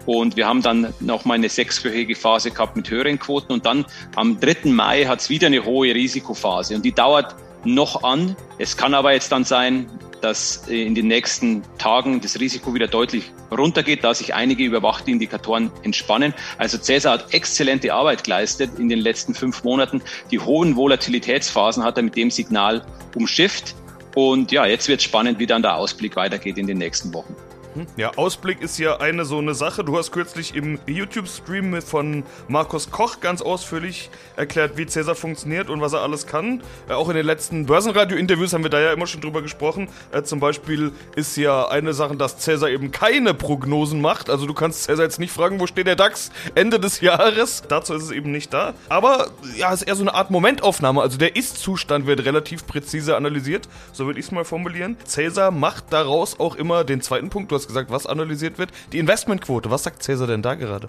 Und 0.06 0.37
wir 0.37 0.47
haben 0.47 0.62
dann 0.62 0.92
nochmal 1.00 1.37
eine 1.37 1.49
sechswöchige 1.49 2.16
Phase 2.16 2.50
gehabt 2.50 2.76
mit 2.76 2.90
höheren 2.90 3.18
Quoten. 3.18 3.52
Und 3.52 3.66
dann 3.66 3.85
am 4.16 4.40
3. 4.40 4.71
Mai 4.71 5.04
hat 5.04 5.21
es 5.21 5.30
wieder 5.30 5.47
eine 5.47 5.64
hohe 5.64 5.94
Risikophase. 5.94 6.75
Und 6.75 6.85
die 6.85 6.92
dauert 6.92 7.37
noch 7.64 8.02
an. 8.02 8.37
Es 8.59 8.76
kann 8.76 8.94
aber 8.94 9.12
jetzt 9.12 9.30
dann 9.30 9.44
sein, 9.44 9.87
dass 10.21 10.68
in 10.68 10.94
den 10.94 11.09
nächsten 11.09 11.62
Tagen 11.78 12.21
das 12.21 12.38
Risiko 12.38 12.75
wieder 12.75 12.87
deutlich 12.87 13.32
runtergeht, 13.50 14.04
da 14.04 14.14
sich 14.14 14.35
einige 14.35 14.64
überwachte 14.64 15.11
Indikatoren 15.11 15.71
entspannen. 15.82 16.32
Also 16.59 16.78
Cäsar 16.78 17.14
hat 17.14 17.35
exzellente 17.35 17.92
Arbeit 17.92 18.25
geleistet 18.25 18.78
in 18.78 18.88
den 18.88 19.00
letzten 19.00 19.35
fünf 19.35 19.64
Monaten. 19.64 20.00
Die 20.30 20.38
hohen 20.38 20.76
Volatilitätsphasen 20.76 21.82
hat 21.82 21.97
er 21.97 22.04
mit 22.04 22.16
dem 22.16 22.30
Signal 22.30 22.87
umschifft. 23.16 23.75
Und 24.14 24.52
ja, 24.52 24.66
jetzt 24.66 24.88
wird 24.88 25.02
spannend, 25.02 25.38
wie 25.38 25.47
dann 25.47 25.62
der 25.62 25.76
Ausblick 25.76 26.16
weitergeht 26.16 26.56
in 26.56 26.66
den 26.66 26.78
nächsten 26.78 27.12
Wochen. 27.12 27.35
Hm? 27.75 27.87
Ja, 27.97 28.11
Ausblick 28.17 28.61
ist 28.61 28.79
ja 28.79 28.99
eine 29.00 29.25
so 29.25 29.38
eine 29.38 29.55
Sache. 29.55 29.83
Du 29.85 29.97
hast 29.97 30.12
kürzlich 30.12 30.55
im 30.55 30.79
YouTube-Stream 30.87 31.81
von 31.81 32.23
Markus 32.49 32.91
Koch 32.91 33.21
ganz 33.21 33.41
ausführlich 33.41 34.11
erklärt, 34.37 34.76
wie 34.76 34.87
Cäsar 34.87 35.14
funktioniert 35.14 35.71
und 35.71 35.81
was 35.81 35.95
er 35.95 36.02
alles 36.02 36.26
kann. 36.26 36.62
Äh, 36.88 36.93
auch 36.93 37.09
in 37.09 37.17
den 37.17 37.25
letzten 37.25 37.67
Börsenradio-Interviews 37.67 38.52
haben 38.52 38.62
wir 38.62 38.71
da 38.71 38.81
ja 38.81 38.93
immer 38.93 39.07
schon 39.07 39.23
drüber 39.23 39.41
gesprochen. 39.41 39.88
Äh, 40.12 40.23
zum 40.23 40.41
Beispiel 40.41 40.93
ist 41.17 41.37
ja 41.37 41.69
eine 41.69 41.95
Sache, 41.95 42.17
dass 42.17 42.38
Cäsar 42.38 42.69
eben 42.69 42.91
keine 42.93 43.33
Prognosen 43.33 44.00
macht. 44.00 44.29
Also 44.29 44.47
du 44.47 44.52
kannst 44.52 44.85
Cäsar 44.85 45.05
jetzt 45.05 45.19
nicht 45.19 45.33
fragen, 45.33 45.59
wo 45.59 45.67
steht 45.67 45.87
der 45.87 45.97
DAX 45.97 46.31
Ende 46.55 46.79
des 46.79 47.00
Jahres. 47.00 47.62
Dazu 47.69 47.95
ist 47.95 48.02
es 48.02 48.11
eben 48.11 48.33
nicht 48.33 48.52
da. 48.52 48.75
Aber 48.91 49.31
ja, 49.57 49.73
es 49.73 49.81
ist 49.81 49.88
eher 49.88 49.97
so 49.97 50.02
eine 50.02 50.14
Art 50.14 50.31
Momentaufnahme. 50.31 51.00
Also 51.00 51.17
der 51.17 51.37
Ist-Zustand 51.37 52.07
wird 52.07 52.25
relativ 52.25 52.67
präzise 52.67 53.17
analysiert. 53.17 53.69
So 53.93 54.07
würde 54.07 54.21
ich 54.21 54.26
es 54.26 54.33
mal 54.33 54.45
formulieren. 54.45 54.97
Cäsar 55.05 55.50
macht 55.50 55.85
daraus 55.91 56.38
auch 56.38 56.57
immer 56.57 56.85
den 56.85 57.00
zweiten 57.00 57.31
Punkt. 57.31 57.50
Du 57.50 57.57
hast 57.57 57.62
hast 57.62 57.69
gesagt, 57.69 57.90
was 57.90 58.07
analysiert 58.07 58.59
wird. 58.59 58.71
Die 58.92 58.99
Investmentquote, 58.99 59.71
was 59.71 59.85
sagt 59.85 60.02
Cäsar 60.02 60.26
denn 60.26 60.42
da 60.42 60.54
gerade? 60.54 60.88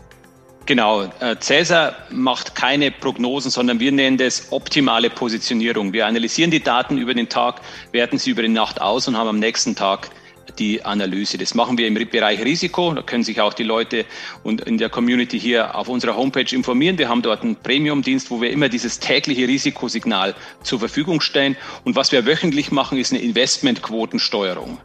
Genau, 0.66 1.04
äh, 1.20 1.36
Cäsar 1.40 1.94
macht 2.10 2.56
keine 2.56 2.90
Prognosen, 2.90 3.52
sondern 3.52 3.82
wir 3.82 3.92
nennen 3.92 4.18
das 4.18 4.52
optimale 4.52 5.10
Positionierung. 5.10 5.92
Wir 5.92 6.08
analysieren 6.08 6.52
die 6.52 6.64
Daten 6.64 6.98
über 6.98 7.14
den 7.14 7.28
Tag, 7.28 7.60
werten 7.92 8.18
sie 8.18 8.32
über 8.32 8.44
die 8.44 8.48
Nacht 8.48 8.82
aus 8.82 9.08
und 9.08 9.18
haben 9.18 9.28
am 9.28 9.40
nächsten 9.40 9.76
Tag 9.76 10.10
die 10.60 10.84
Analyse. 10.84 11.38
Das 11.38 11.56
machen 11.56 11.78
wir 11.78 11.88
im 11.88 11.94
Bereich 11.94 12.44
Risiko. 12.44 12.94
Da 12.94 13.02
können 13.02 13.24
sich 13.24 13.42
auch 13.42 13.54
die 13.54 13.64
Leute 13.64 14.06
und 14.44 14.62
in 14.62 14.78
der 14.78 14.90
Community 14.90 15.40
hier 15.40 15.76
auf 15.76 15.88
unserer 15.88 16.16
Homepage 16.16 16.54
informieren. 16.56 16.98
Wir 16.98 17.10
haben 17.10 17.22
dort 17.22 17.44
einen 17.44 17.56
Premium-Dienst, 17.56 18.30
wo 18.32 18.42
wir 18.42 18.52
immer 18.52 18.70
dieses 18.70 19.00
tägliche 19.00 19.48
Risikosignal 19.48 20.36
zur 20.64 20.80
Verfügung 20.80 21.22
stellen. 21.22 21.58
Und 21.84 21.96
was 21.96 22.12
wir 22.12 22.26
wöchentlich 22.26 22.72
machen, 22.72 22.98
ist 22.98 23.12
eine 23.12 23.22
Investmentquotensteuerung. 23.22 24.78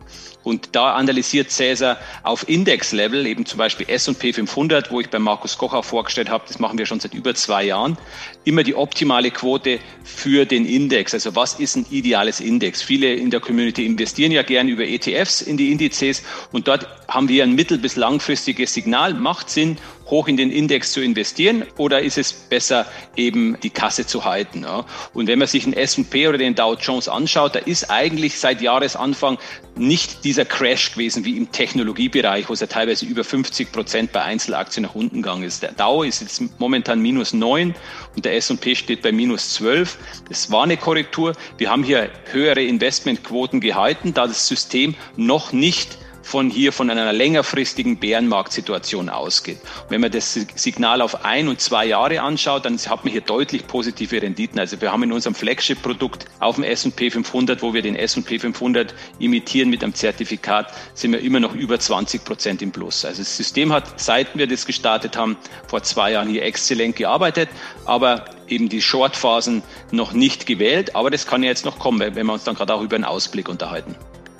Und 0.44 0.70
da 0.72 0.94
analysiert 0.94 1.50
Cäsar 1.50 1.98
auf 2.22 2.48
Index-Level, 2.48 3.26
eben 3.26 3.44
zum 3.44 3.58
Beispiel 3.58 3.86
S&P 3.88 4.32
500, 4.32 4.90
wo 4.90 5.00
ich 5.00 5.10
bei 5.10 5.18
Markus 5.18 5.58
Koch 5.58 5.74
auch 5.74 5.84
vorgestellt 5.84 6.30
habe, 6.30 6.44
das 6.48 6.58
machen 6.58 6.78
wir 6.78 6.86
schon 6.86 7.00
seit 7.00 7.12
über 7.12 7.34
zwei 7.34 7.64
Jahren, 7.64 7.98
immer 8.44 8.62
die 8.62 8.74
optimale 8.74 9.30
Quote 9.30 9.78
für 10.04 10.46
den 10.46 10.64
Index. 10.64 11.12
Also 11.12 11.36
was 11.36 11.60
ist 11.60 11.76
ein 11.76 11.86
ideales 11.90 12.40
Index? 12.40 12.80
Viele 12.80 13.12
in 13.12 13.30
der 13.30 13.40
Community 13.40 13.84
investieren 13.84 14.32
ja 14.32 14.42
gern 14.42 14.68
über 14.68 14.84
ETFs 14.84 15.42
in 15.48 15.56
die 15.56 15.72
Indizes 15.72 16.22
und 16.52 16.68
dort 16.68 16.86
haben 17.08 17.28
wir 17.28 17.42
ein 17.42 17.54
mittel- 17.54 17.78
bis 17.78 17.96
langfristiges 17.96 18.74
Signal. 18.74 19.14
Macht 19.14 19.50
Sinn, 19.50 19.78
hoch 20.10 20.28
in 20.28 20.36
den 20.36 20.50
Index 20.50 20.92
zu 20.92 21.00
investieren 21.00 21.64
oder 21.76 22.00
ist 22.00 22.18
es 22.18 22.32
besser, 22.32 22.86
eben 23.16 23.58
die 23.62 23.70
Kasse 23.70 24.06
zu 24.06 24.24
halten? 24.24 24.62
Ja? 24.62 24.84
Und 25.14 25.26
wenn 25.26 25.38
man 25.38 25.48
sich 25.48 25.64
den 25.64 25.72
S&P 25.72 26.28
oder 26.28 26.38
den 26.38 26.54
Dow 26.54 26.74
Jones 26.74 27.08
anschaut, 27.08 27.54
da 27.54 27.60
ist 27.60 27.90
eigentlich 27.90 28.38
seit 28.38 28.60
Jahresanfang 28.60 29.38
nicht 29.76 30.24
dieser 30.24 30.44
Crash 30.44 30.92
gewesen 30.92 31.24
wie 31.24 31.36
im 31.36 31.52
Technologiebereich, 31.52 32.48
wo 32.48 32.52
es 32.52 32.60
ja 32.60 32.66
teilweise 32.66 33.06
über 33.06 33.22
50 33.22 33.70
Prozent 33.70 34.12
bei 34.12 34.22
Einzelaktien 34.22 34.84
nach 34.84 34.94
unten 34.94 35.22
gegangen 35.22 35.44
ist. 35.44 35.62
Der 35.62 35.72
Dow 35.72 36.02
ist 36.02 36.20
jetzt 36.20 36.42
momentan 36.58 37.00
minus 37.00 37.32
neun 37.32 37.74
und 38.16 38.24
der 38.24 38.34
S&P 38.36 38.74
steht 38.74 39.02
bei 39.02 39.12
minus 39.12 39.54
zwölf. 39.54 39.98
Es 40.30 40.50
war 40.50 40.64
eine 40.64 40.76
Korrektur. 40.76 41.34
Wir 41.58 41.70
haben 41.70 41.84
hier 41.84 42.10
höhere 42.32 42.62
Investmentquoten 42.62 43.60
gehalten, 43.60 44.14
da 44.14 44.26
das 44.26 44.46
System 44.46 44.94
noch 45.16 45.52
nicht 45.52 45.98
von 46.28 46.50
hier 46.50 46.74
von 46.74 46.90
einer 46.90 47.10
längerfristigen 47.14 47.96
Bärenmarktsituation 47.96 49.08
ausgeht. 49.08 49.56
Und 49.84 49.90
wenn 49.90 50.02
man 50.02 50.10
das 50.12 50.34
Signal 50.34 51.00
auf 51.00 51.24
ein 51.24 51.48
und 51.48 51.58
zwei 51.58 51.86
Jahre 51.86 52.20
anschaut, 52.20 52.66
dann 52.66 52.76
hat 52.76 53.02
man 53.02 53.12
hier 53.12 53.22
deutlich 53.22 53.66
positive 53.66 54.20
Renditen. 54.20 54.60
Also 54.60 54.78
wir 54.78 54.92
haben 54.92 55.02
in 55.04 55.12
unserem 55.12 55.34
Flagship-Produkt 55.34 56.26
auf 56.38 56.56
dem 56.56 56.64
S&P 56.64 57.10
500, 57.10 57.62
wo 57.62 57.72
wir 57.72 57.80
den 57.80 57.96
S&P 57.96 58.38
500 58.38 58.94
imitieren 59.18 59.70
mit 59.70 59.82
einem 59.82 59.94
Zertifikat, 59.94 60.70
sind 60.92 61.12
wir 61.12 61.20
immer 61.20 61.40
noch 61.40 61.54
über 61.54 61.80
20 61.80 62.22
Prozent 62.26 62.60
im 62.60 62.72
Plus. 62.72 63.06
Also 63.06 63.22
das 63.22 63.34
System 63.34 63.72
hat, 63.72 63.98
seit 63.98 64.36
wir 64.36 64.46
das 64.46 64.66
gestartet 64.66 65.16
haben, 65.16 65.38
vor 65.66 65.82
zwei 65.82 66.12
Jahren 66.12 66.28
hier 66.28 66.42
exzellent 66.42 66.96
gearbeitet, 66.96 67.48
aber 67.86 68.26
eben 68.48 68.68
die 68.68 68.82
Short-Phasen 68.82 69.62
noch 69.92 70.12
nicht 70.12 70.44
gewählt. 70.44 70.94
Aber 70.94 71.10
das 71.10 71.26
kann 71.26 71.42
ja 71.42 71.48
jetzt 71.48 71.64
noch 71.64 71.78
kommen, 71.78 72.00
wenn 72.00 72.26
wir 72.26 72.32
uns 72.34 72.44
dann 72.44 72.54
gerade 72.54 72.74
auch 72.74 72.82
über 72.82 72.96
einen 72.96 73.04
Ausblick 73.04 73.48
unterhalten. 73.48 73.96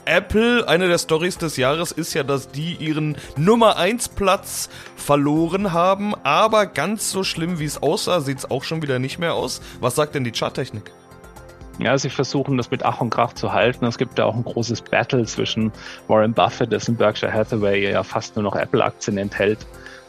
Apple, 0.09 0.67
eine 0.67 0.89
der 0.89 0.97
Stories 0.97 1.37
des 1.37 1.59
Jahres 1.59 1.93
ist 1.93 2.15
ja, 2.15 2.23
dass 2.23 2.51
die 2.51 2.75
ihren 2.75 3.19
Nummer 3.37 3.77
1 3.77 4.09
Platz 4.09 4.71
verloren 4.97 5.75
haben, 5.75 6.15
aber 6.25 6.65
ganz 6.65 7.11
so 7.11 7.25
schlimm 7.25 7.59
wie 7.59 7.67
es 7.67 7.83
aussah, 7.83 8.21
sieht 8.21 8.39
es 8.39 8.51
auch 8.51 8.65
schon 8.65 8.81
wieder 8.81 8.99
nicht 8.99 9.19
mehr 9.19 9.35
aus. 9.35 9.61
Was 9.81 9.97
sagt 9.97 10.15
denn 10.15 10.25
die 10.25 10.33
Charttechnik? 10.33 10.91
Ja, 11.79 11.99
sie 11.99 12.09
versuchen 12.09 12.57
das 12.57 12.71
mit 12.71 12.85
Ach 12.85 13.03
und 13.03 13.11
Krach 13.11 13.35
zu 13.35 13.53
halten. 13.53 13.85
Es 13.85 13.99
gibt 13.99 14.19
ja 14.19 14.25
auch 14.25 14.35
ein 14.35 14.45
großes 14.45 14.81
Battle 14.83 15.27
zwischen 15.27 15.73
Warren 16.09 16.33
Buffett, 16.33 16.73
dessen 16.73 16.97
Berkshire 16.97 17.33
Hathaway 17.33 17.93
ja 17.93 18.03
fast 18.03 18.35
nur 18.35 18.43
noch 18.43 18.57
Apple-Aktien 18.57 19.19
enthält, 19.19 19.67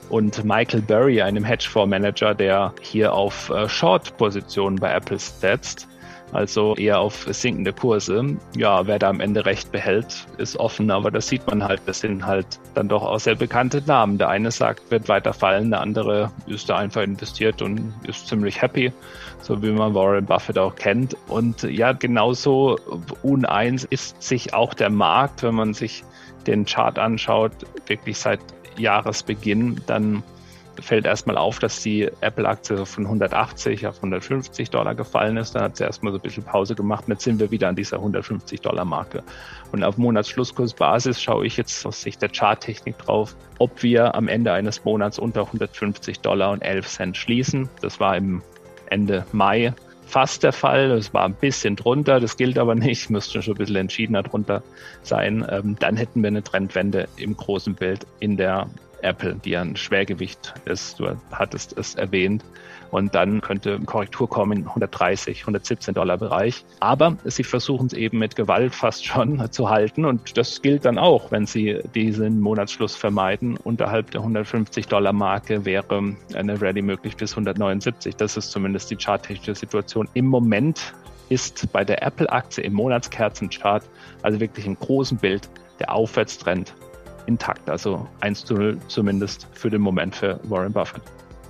und 0.10 0.44
Michael 0.44 0.82
Burry, 0.82 1.22
einem 1.22 1.44
Hedgefondsmanager, 1.44 2.34
der 2.34 2.74
hier 2.82 3.14
auf 3.14 3.50
äh, 3.50 3.70
Short-Positionen 3.70 4.78
bei 4.78 4.92
Apple 4.92 5.20
setzt 5.20 5.88
also 6.32 6.76
eher 6.76 7.00
auf 7.00 7.28
sinkende 7.30 7.74
Kurse. 7.74 8.38
Ja, 8.56 8.86
wer 8.86 9.00
da 9.00 9.10
am 9.10 9.20
Ende 9.20 9.46
recht 9.46 9.72
behält, 9.72 10.28
ist 10.38 10.58
offen, 10.58 10.92
aber 10.92 11.12
das 11.12 11.28
sieht 11.28 11.46
man 11.48 11.64
halt. 11.64 11.82
Das 11.86 12.02
sind 12.02 12.26
halt 12.26 12.60
dann 12.76 12.88
doch 12.88 13.04
auch 13.04 13.20
sehr 13.20 13.36
bekannte 13.36 13.82
Namen. 13.86 14.18
Der 14.18 14.30
eine 14.30 14.52
sagt, 14.52 14.92
wird 14.92 15.10
weiter 15.10 15.34
fallen, 15.34 15.72
der 15.72 15.82
andere 15.82 16.32
ist 16.48 16.70
da 16.70 16.78
einfach 16.78 17.02
investiert 17.02 17.62
und 17.62 17.94
ist 18.08 18.28
ziemlich 18.28 18.62
happy, 18.62 18.92
so 19.42 19.62
wie 19.62 19.72
man 19.72 19.94
Warren 19.94 20.26
Buffett 20.26 20.58
auch 20.58 20.76
kennt. 20.76 21.16
Und 21.28 21.64
ja, 21.64 21.94
genauso 21.94 22.78
uneins 23.24 23.86
ist 23.86 24.22
sich 24.22 24.54
auch 24.54 24.74
der 24.74 24.90
Markt, 24.90 25.44
wenn 25.44 25.56
man 25.56 25.74
sich 25.74 26.04
den 26.46 26.66
Chart 26.66 26.98
anschaut, 26.98 27.52
wirklich 27.88 28.18
seit 28.18 28.40
Jahresbeginn, 28.78 29.82
dann 29.88 30.24
fällt 30.82 31.06
erstmal 31.06 31.38
auf, 31.38 31.60
dass 31.60 31.82
die 31.82 32.10
Apple-Aktie 32.22 32.86
von 32.86 33.06
180 33.06 33.88
auf 33.88 33.98
150 33.98 34.70
Dollar 34.70 34.96
gefallen 34.96 35.38
ist. 35.38 35.56
Dann 35.56 35.64
hat 35.64 35.78
sie 35.78 35.84
erstmal 35.84 36.12
so 36.14 36.20
ein 36.20 36.22
bisschen 36.22 36.44
Pause 36.44 36.76
gemacht 36.76 37.06
jetzt 37.08 37.24
sind 37.24 37.40
wir 37.40 37.52
wieder 37.52 37.68
an 37.68 37.76
dieser 37.76 37.98
150 37.98 38.62
Dollar 38.62 38.86
Marke. 38.86 39.24
Und 39.72 39.84
auf 39.84 39.98
Monatsschlusskursbasis 39.98 41.22
schaue 41.22 41.46
ich 41.46 41.58
jetzt 41.58 41.86
aus 41.86 42.02
Sicht 42.02 42.22
der 42.22 42.30
Charttechnik 42.30 42.98
drauf, 42.98 43.36
ob 43.58 43.84
wir 43.84 44.16
am 44.16 44.28
Ende 44.28 44.54
eines 44.54 44.84
Monats 44.86 45.20
unter 45.20 45.42
150 45.42 46.22
Dollar 46.22 46.52
und 46.52 46.62
11 46.62 46.88
Cent 46.88 47.18
schließen. 47.18 47.70
Das 47.82 48.00
war 48.00 48.16
im 48.16 48.42
Ende 48.90 49.26
Mai 49.32 49.74
fast 50.10 50.44
der 50.44 50.54
Fall. 50.54 50.92
Es 50.92 51.14
war 51.14 51.26
ein 51.26 51.36
bisschen 51.36 51.76
drunter, 51.76 52.20
das 52.20 52.38
gilt 52.38 52.58
aber 52.58 52.76
nicht, 52.76 53.10
müsste 53.10 53.42
schon 53.42 53.56
ein 53.56 53.58
bisschen 53.58 53.76
entschiedener 53.76 54.24
drunter 54.24 54.64
sein. 55.04 55.46
Ähm, 55.50 55.76
dann 55.80 55.98
hätten 55.98 56.22
wir 56.22 56.28
eine 56.28 56.44
Trendwende 56.44 57.08
im 57.18 57.38
großen 57.38 57.76
Bild 57.76 58.06
in 58.20 58.38
der 58.38 58.68
Apple, 59.02 59.36
die 59.36 59.56
ein 59.56 59.76
Schwergewicht 59.76 60.54
ist. 60.66 61.00
Du 61.00 61.10
hattest 61.32 61.78
es 61.78 61.96
erwähnt. 61.96 62.44
Und 62.92 63.14
dann 63.14 63.42
könnte 63.42 63.80
Korrektur 63.80 64.28
kommen 64.28 64.60
in 64.60 64.68
130, 64.68 65.42
117 65.42 65.94
Dollar 65.94 66.18
Bereich. 66.18 66.66
Aber 66.80 67.18
sie 67.24 67.44
versuchen 67.44 67.88
es 67.88 67.94
eben 67.94 68.18
mit 68.18 68.36
Gewalt 68.36 68.74
fast 68.74 69.06
schon 69.06 69.52
zu 69.52 69.70
halten. 69.70 70.06
Und 70.06 70.38
das 70.38 70.62
gilt 70.62 70.86
dann 70.86 70.98
auch, 70.98 71.32
wenn 71.32 71.46
sie 71.46 71.80
diesen 71.94 72.42
Monatsschluss 72.42 72.96
vermeiden. 72.96 73.58
Unterhalb 73.58 74.12
der 74.12 74.22
150 74.22 74.88
Dollar 74.88 75.14
Marke 75.14 75.66
wäre 75.66 76.16
eine 76.34 76.62
Rallye 76.62 76.82
möglich 76.82 77.16
bis 77.16 77.32
179. 77.32 78.16
Das 78.16 78.38
ist 78.38 78.52
zumindest 78.52 78.90
die 78.90 78.98
charttechnische 78.98 79.56
Situation. 79.56 80.08
Im 80.14 80.26
Moment 80.26 80.94
ist 81.30 81.72
bei 81.72 81.86
der 81.86 82.02
Apple-Aktie 82.02 82.64
im 82.64 82.74
Monatskerzenchart, 82.74 83.84
also 84.24 84.40
wirklich 84.40 84.66
im 84.66 84.78
großen 84.78 85.18
Bild, 85.18 85.48
der 85.80 85.94
Aufwärtstrend 85.94 86.74
intakt. 87.26 87.70
Also 87.70 88.08
1 88.22 88.46
zu 88.46 88.56
0 88.56 88.78
zumindest 88.88 89.48
für 89.54 89.70
den 89.70 89.82
Moment 89.82 90.16
für 90.16 90.40
Warren 90.44 90.74
Buffett. 90.74 91.02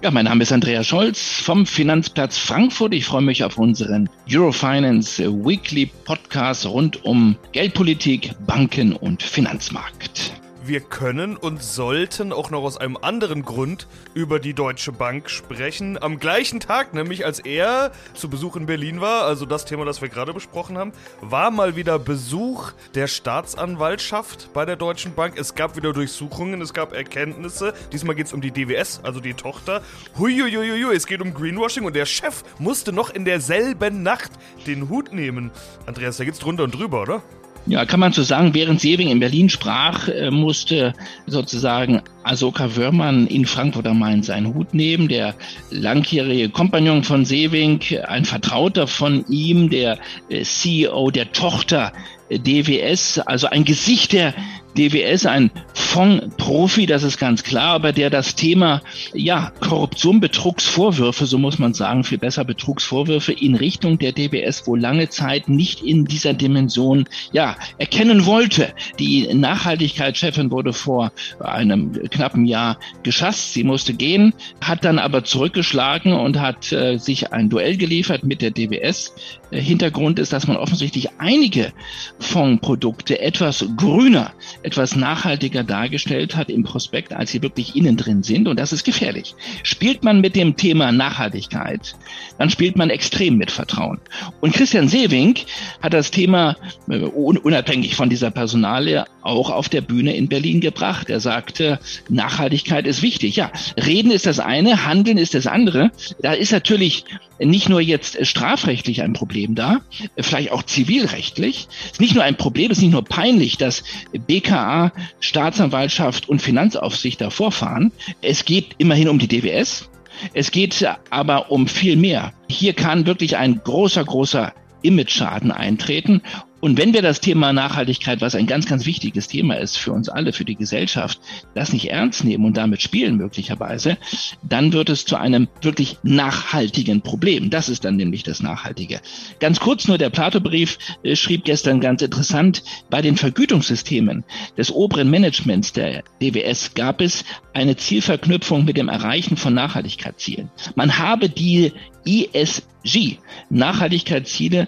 Ja, 0.01 0.11
mein 0.11 0.25
Name 0.25 0.43
ist 0.43 0.53
Andreas 0.53 0.87
Scholz 0.87 1.41
vom 1.41 1.65
Finanzplatz 1.65 2.37
Frankfurt. 2.37 2.93
Ich 2.93 3.05
freue 3.05 3.21
mich 3.21 3.43
auf 3.43 3.57
unseren 3.57 4.09
Eurofinance 4.31 5.19
Weekly 5.19 5.91
Podcast 6.05 6.65
rund 6.65 7.03
um 7.03 7.35
Geldpolitik, 7.51 8.31
Banken 8.47 8.93
und 8.93 9.21
Finanzmarkt 9.21 10.38
wir 10.69 10.81
können 10.81 11.35
und 11.35 11.63
sollten 11.63 12.31
auch 12.31 12.51
noch 12.51 12.63
aus 12.63 12.77
einem 12.77 12.95
anderen 12.95 13.43
Grund 13.43 13.87
über 14.13 14.39
die 14.39 14.53
Deutsche 14.53 14.91
Bank 14.91 15.29
sprechen. 15.29 16.01
Am 16.01 16.19
gleichen 16.19 16.59
Tag, 16.59 16.93
nämlich 16.93 17.25
als 17.25 17.39
er 17.39 17.91
zu 18.13 18.29
Besuch 18.29 18.55
in 18.55 18.67
Berlin 18.67 19.01
war, 19.01 19.23
also 19.23 19.47
das 19.47 19.65
Thema, 19.65 19.83
das 19.83 20.01
wir 20.01 20.09
gerade 20.09 20.31
besprochen 20.31 20.77
haben, 20.77 20.93
war 21.21 21.49
mal 21.49 21.75
wieder 21.75 21.97
Besuch 21.97 22.71
der 22.93 23.07
Staatsanwaltschaft 23.07 24.53
bei 24.53 24.63
der 24.63 24.75
Deutschen 24.75 25.15
Bank. 25.15 25.39
Es 25.39 25.55
gab 25.55 25.75
wieder 25.75 25.91
Durchsuchungen, 25.91 26.61
es 26.61 26.73
gab 26.73 26.93
Erkenntnisse. 26.93 27.73
Diesmal 27.91 28.15
geht 28.15 28.27
es 28.27 28.33
um 28.33 28.41
die 28.41 28.51
DWS, 28.51 29.01
also 29.01 29.19
die 29.19 29.33
Tochter. 29.33 29.81
Huiuiuiui, 30.19 30.95
es 30.95 31.07
geht 31.07 31.21
um 31.21 31.33
Greenwashing 31.33 31.83
und 31.83 31.95
der 31.95 32.05
Chef 32.05 32.43
musste 32.59 32.93
noch 32.93 33.09
in 33.09 33.25
derselben 33.25 34.03
Nacht 34.03 34.31
den 34.67 34.87
Hut 34.87 35.11
nehmen. 35.13 35.49
Andreas, 35.87 36.17
da 36.17 36.25
geht's 36.25 36.39
drunter 36.39 36.63
und 36.63 36.75
drüber, 36.75 37.01
oder? 37.01 37.23
Ja, 37.69 37.85
kann 37.85 37.99
man 37.99 38.13
so 38.13 38.23
sagen, 38.23 38.55
während 38.55 38.81
Sewing 38.81 39.09
in 39.09 39.19
Berlin 39.19 39.47
sprach, 39.47 40.07
äh, 40.07 40.31
musste 40.31 40.95
sozusagen 41.27 42.01
Asoka 42.23 42.75
Wörmann 42.75 43.27
in 43.27 43.45
Frankfurt 43.45 43.85
am 43.85 43.99
Main 43.99 44.23
seinen 44.23 44.55
Hut 44.55 44.73
nehmen. 44.73 45.07
Der 45.07 45.35
langjährige 45.69 46.49
Kompagnon 46.49 47.03
von 47.03 47.25
Sewing, 47.25 47.79
ein 48.07 48.25
Vertrauter 48.25 48.87
von 48.87 49.23
ihm, 49.29 49.69
der 49.69 49.99
äh, 50.29 50.41
CEO 50.41 51.11
der 51.11 51.31
Tochter 51.31 51.93
äh, 52.29 52.39
DWS, 52.39 53.19
also 53.19 53.45
ein 53.45 53.65
Gesicht 53.65 54.13
der 54.13 54.33
DWS 54.79 55.25
ein 55.25 55.51
Fondsprofi, 55.73 56.85
das 56.85 57.03
ist 57.03 57.17
ganz 57.17 57.43
klar, 57.43 57.73
aber 57.73 57.91
der 57.91 58.09
das 58.09 58.35
Thema 58.35 58.81
ja, 59.13 59.51
Korruption, 59.59 60.21
Betrugsvorwürfe, 60.21 61.25
so 61.25 61.37
muss 61.37 61.59
man 61.59 61.73
sagen, 61.73 62.05
viel 62.05 62.17
besser 62.17 62.45
Betrugsvorwürfe 62.45 63.33
in 63.33 63.55
Richtung 63.55 63.99
der 63.99 64.13
DWS 64.13 64.67
wohl 64.67 64.79
lange 64.79 65.09
Zeit 65.09 65.49
nicht 65.49 65.81
in 65.81 66.05
dieser 66.05 66.33
Dimension 66.33 67.09
ja, 67.33 67.57
erkennen 67.77 68.25
wollte. 68.25 68.73
Die 68.99 69.33
Nachhaltigkeitschefin 69.33 70.49
wurde 70.49 70.71
vor 70.71 71.11
einem 71.39 71.91
knappen 72.09 72.45
Jahr 72.45 72.77
geschasst, 73.03 73.53
sie 73.53 73.65
musste 73.65 73.93
gehen, 73.93 74.33
hat 74.61 74.85
dann 74.85 74.97
aber 74.97 75.25
zurückgeschlagen 75.25 76.13
und 76.13 76.39
hat 76.39 76.71
äh, 76.71 76.97
sich 76.97 77.33
ein 77.33 77.49
Duell 77.49 77.75
geliefert 77.75 78.23
mit 78.23 78.41
der 78.41 78.51
DWS. 78.51 79.13
Hintergrund 79.51 80.19
ist, 80.19 80.33
dass 80.33 80.47
man 80.47 80.57
offensichtlich 80.57 81.09
einige 81.17 81.73
Fondsprodukte 82.19 83.19
etwas 83.19 83.65
grüner 83.77 84.31
etwas 84.63 84.95
nachhaltiger 84.95 85.63
dargestellt 85.63 86.35
hat 86.35 86.49
im 86.49 86.63
Prospekt, 86.63 87.13
als 87.13 87.31
sie 87.31 87.41
wirklich 87.41 87.75
innen 87.75 87.97
drin 87.97 88.23
sind. 88.23 88.47
Und 88.47 88.59
das 88.59 88.73
ist 88.73 88.83
gefährlich. 88.83 89.35
Spielt 89.63 90.03
man 90.03 90.21
mit 90.21 90.35
dem 90.35 90.55
Thema 90.55 90.91
Nachhaltigkeit, 90.91 91.95
dann 92.37 92.49
spielt 92.49 92.75
man 92.75 92.89
extrem 92.89 93.37
mit 93.37 93.51
Vertrauen. 93.51 93.99
Und 94.41 94.53
Christian 94.53 94.87
Sewing 94.87 95.35
hat 95.81 95.93
das 95.93 96.11
Thema 96.11 96.55
äh, 96.89 96.99
unabhängig 96.99 97.95
von 97.95 98.09
dieser 98.09 98.31
Personalie 98.31 99.05
auch 99.21 99.49
auf 99.49 99.69
der 99.69 99.81
Bühne 99.81 100.15
in 100.15 100.27
Berlin 100.27 100.61
gebracht. 100.61 101.09
Er 101.09 101.19
sagte, 101.19 101.79
Nachhaltigkeit 102.09 102.87
ist 102.87 103.01
wichtig. 103.01 103.35
Ja, 103.35 103.51
reden 103.77 104.11
ist 104.11 104.25
das 104.25 104.39
eine, 104.39 104.85
handeln 104.85 105.17
ist 105.17 105.33
das 105.33 105.47
andere. 105.47 105.91
Da 106.21 106.33
ist 106.33 106.51
natürlich 106.51 107.05
nicht 107.39 107.69
nur 107.69 107.81
jetzt 107.81 108.25
strafrechtlich 108.25 109.01
ein 109.01 109.13
Problem 109.13 109.55
da, 109.55 109.81
vielleicht 110.17 110.51
auch 110.51 110.63
zivilrechtlich. 110.63 111.67
Es 111.85 111.91
ist 111.93 112.01
nicht 112.01 112.15
nur 112.15 112.23
ein 112.23 112.37
Problem, 112.37 112.71
es 112.71 112.79
ist 112.79 112.83
nicht 112.83 112.91
nur 112.91 113.05
peinlich, 113.05 113.57
dass 113.57 113.83
BKA, 114.27 114.91
Staatsanwaltschaft 115.19 116.27
und 116.27 116.41
Finanzaufsicht 116.41 117.21
da 117.21 117.29
vorfahren. 117.29 117.91
Es 118.21 118.45
geht 118.45 118.75
immerhin 118.77 119.09
um 119.09 119.19
die 119.19 119.27
DWS. 119.27 119.89
Es 120.33 120.51
geht 120.51 120.85
aber 121.09 121.49
um 121.51 121.67
viel 121.67 121.95
mehr. 121.95 122.33
Hier 122.49 122.73
kann 122.73 123.05
wirklich 123.05 123.37
ein 123.37 123.61
großer, 123.63 124.03
großer 124.03 124.53
Image-Schaden 124.81 125.51
eintreten. 125.51 126.21
Und 126.61 126.77
wenn 126.77 126.93
wir 126.93 127.01
das 127.01 127.21
Thema 127.21 127.53
Nachhaltigkeit, 127.53 128.21
was 128.21 128.35
ein 128.35 128.47
ganz, 128.47 128.65
ganz 128.65 128.85
wichtiges 128.85 129.27
Thema 129.27 129.55
ist 129.55 129.77
für 129.77 129.93
uns 129.93 130.09
alle, 130.09 130.33
für 130.33 130.45
die 130.45 130.55
Gesellschaft, 130.55 131.19
das 131.55 131.71
nicht 131.71 131.89
ernst 131.89 132.23
nehmen 132.23 132.45
und 132.45 132.57
damit 132.57 132.81
spielen 132.81 133.15
möglicherweise, 133.15 133.97
dann 134.43 134.73
wird 134.73 134.89
es 134.89 135.05
zu 135.05 135.15
einem 135.15 135.47
wirklich 135.61 135.97
nachhaltigen 136.03 137.01
Problem. 137.01 137.49
Das 137.49 137.69
ist 137.69 137.85
dann 137.85 137.95
nämlich 137.95 138.23
das 138.23 138.41
Nachhaltige. 138.41 138.99
Ganz 139.39 139.59
kurz 139.59 139.87
nur, 139.87 139.97
der 139.97 140.09
Plato-Brief 140.09 140.77
äh, 141.03 141.15
schrieb 141.15 141.45
gestern 141.45 141.79
ganz 141.79 142.01
interessant, 142.01 142.63
bei 142.89 143.01
den 143.01 143.15
Vergütungssystemen 143.15 144.25
des 144.57 144.71
oberen 144.71 145.09
Managements 145.09 145.73
der 145.73 146.03
DWS 146.21 146.73
gab 146.73 147.01
es 147.01 147.23
eine 147.53 147.77
Zielverknüpfung 147.77 148.65
mit 148.65 148.77
dem 148.77 148.89
Erreichen 148.89 149.37
von 149.37 149.53
Nachhaltigkeitszielen. 149.53 150.49
Man 150.75 150.97
habe 150.97 151.29
die 151.29 151.71
ESG, 152.05 153.17
Nachhaltigkeitsziele, 153.49 154.67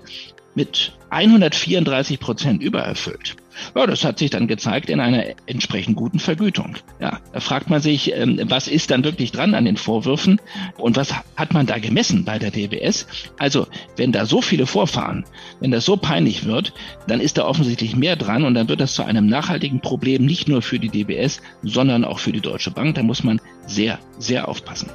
mit 0.56 0.92
134 1.12 2.20
Prozent 2.20 2.64
übererfüllt. 2.64 3.36
Ja, 3.76 3.86
das 3.86 4.06
hat 4.06 4.18
sich 4.18 4.30
dann 4.30 4.48
gezeigt 4.48 4.90
in 4.90 5.02
einer 5.02 5.26
entsprechend 5.46 5.98
guten 5.98 6.20
Vergütung. 6.20 6.78
Ja, 7.02 7.20
da 7.34 7.42
fragt 7.42 7.70
man 7.70 7.82
sich, 7.82 8.14
ähm, 8.16 8.40
was 8.46 8.70
ist 8.70 8.92
dann 8.92 9.04
wirklich 9.04 9.34
dran 9.34 9.54
an 9.54 9.66
den 9.66 9.76
Vorwürfen 9.76 10.40
und 10.78 10.96
was 10.96 11.14
hat 11.36 11.54
man 11.54 11.66
da 11.66 11.80
gemessen 11.80 12.24
bei 12.24 12.40
der 12.40 12.50
DWS? 12.50 13.08
Also, 13.38 13.68
wenn 13.98 14.14
da 14.14 14.26
so 14.26 14.42
viele 14.42 14.66
vorfahren, 14.66 15.26
wenn 15.60 15.72
das 15.72 15.84
so 15.84 15.98
peinlich 15.98 16.46
wird, 16.46 16.74
dann 17.08 17.20
ist 17.20 17.38
da 17.38 17.46
offensichtlich 17.46 17.96
mehr 17.96 18.16
dran 18.16 18.46
und 18.46 18.54
dann 18.54 18.70
wird 18.70 18.80
das 18.80 18.94
zu 18.94 19.04
einem 19.04 19.28
nachhaltigen 19.28 19.82
Problem 19.82 20.26
nicht 20.26 20.48
nur 20.48 20.62
für 20.62 20.80
die 20.80 20.90
DWS, 20.90 21.42
sondern 21.62 22.06
auch 22.06 22.20
für 22.20 22.32
die 22.32 22.42
Deutsche 22.42 22.72
Bank. 22.72 22.96
Da 22.96 23.04
muss 23.04 23.24
man 23.24 23.42
sehr, 23.68 24.00
sehr 24.18 24.48
aufpassen. 24.48 24.90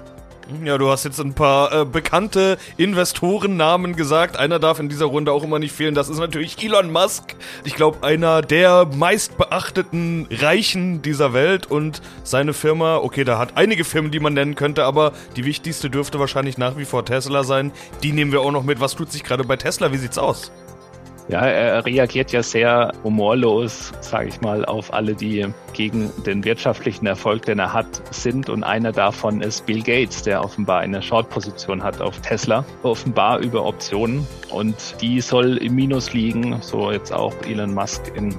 Ja, 0.65 0.79
du 0.79 0.89
hast 0.89 1.05
jetzt 1.05 1.19
ein 1.19 1.35
paar 1.35 1.73
äh, 1.73 1.85
bekannte 1.85 2.57
Investorennamen 2.77 3.97
gesagt. 3.97 4.37
Einer 4.37 4.61
darf 4.61 4.79
in 4.79 4.89
dieser 4.89 5.07
Runde 5.07 5.33
auch 5.33 5.43
immer 5.43 5.59
nicht 5.59 5.73
fehlen. 5.73 5.97
Das 5.97 6.09
ist 6.09 6.19
natürlich 6.19 6.63
Elon 6.63 6.93
Musk. 6.93 7.35
Ich 7.65 7.75
glaube, 7.75 8.07
einer 8.07 8.43
der 8.43 8.85
meistbeachteten 8.85 10.29
Reichen 10.31 11.03
dieser 11.03 11.33
Welt 11.33 11.67
und 11.67 12.01
seine 12.23 12.53
Firma, 12.53 12.99
okay, 12.99 13.25
da 13.25 13.39
hat 13.39 13.57
einige 13.57 13.83
Firmen, 13.83 14.13
die 14.13 14.21
man 14.21 14.35
nennen 14.35 14.55
könnte, 14.55 14.85
aber 14.85 15.13
die 15.35 15.45
wichtigste 15.45 15.91
dürfte 15.91 16.21
wahrscheinlich 16.21 16.59
nach 16.59 16.77
wie 16.77 16.85
vor 16.85 17.05
Tesla 17.05 17.43
sein. 17.43 17.73
Die 18.05 18.13
nehmen 18.13 18.31
wir 18.31 18.41
auch 18.41 18.53
noch 18.53 18.63
mit. 18.63 18.79
Was 18.79 18.95
tut 18.95 19.11
sich 19.11 19.25
gerade 19.25 19.43
bei 19.43 19.57
Tesla? 19.57 19.91
Wie 19.91 19.99
sieht's 19.99 20.17
aus? 20.17 20.53
Ja, 21.29 21.41
er 21.41 21.85
reagiert 21.85 22.31
ja 22.31 22.43
sehr 22.43 22.93
humorlos, 23.03 23.93
sage 24.01 24.29
ich 24.29 24.41
mal, 24.41 24.65
auf 24.65 24.95
alle, 24.95 25.15
die 25.15 25.47
gegen 25.73 26.13
den 26.25 26.45
wirtschaftlichen 26.45 27.07
Erfolg, 27.07 27.47
den 27.47 27.59
er 27.59 27.73
hat, 27.73 28.01
sind. 28.15 28.49
Und 28.49 28.63
einer 28.63 28.93
davon 28.93 29.41
ist 29.41 29.67
Bill 29.67 29.83
Gates, 29.83 30.23
der 30.23 30.45
offenbar 30.45 30.81
eine 30.81 31.03
Short-Position 31.03 31.83
hat 31.83 32.01
auf 32.01 32.21
Tesla, 32.21 32.65
offenbar 32.85 33.41
über 33.41 33.65
Optionen. 33.65 34.25
Und 34.51 34.77
die 35.01 35.21
soll 35.21 35.57
im 35.57 35.75
Minus 35.75 36.13
liegen, 36.13 36.59
so 36.61 36.93
jetzt 36.93 37.13
auch 37.13 37.35
Elon 37.45 37.75
Musk 37.75 38.13
in 38.15 38.37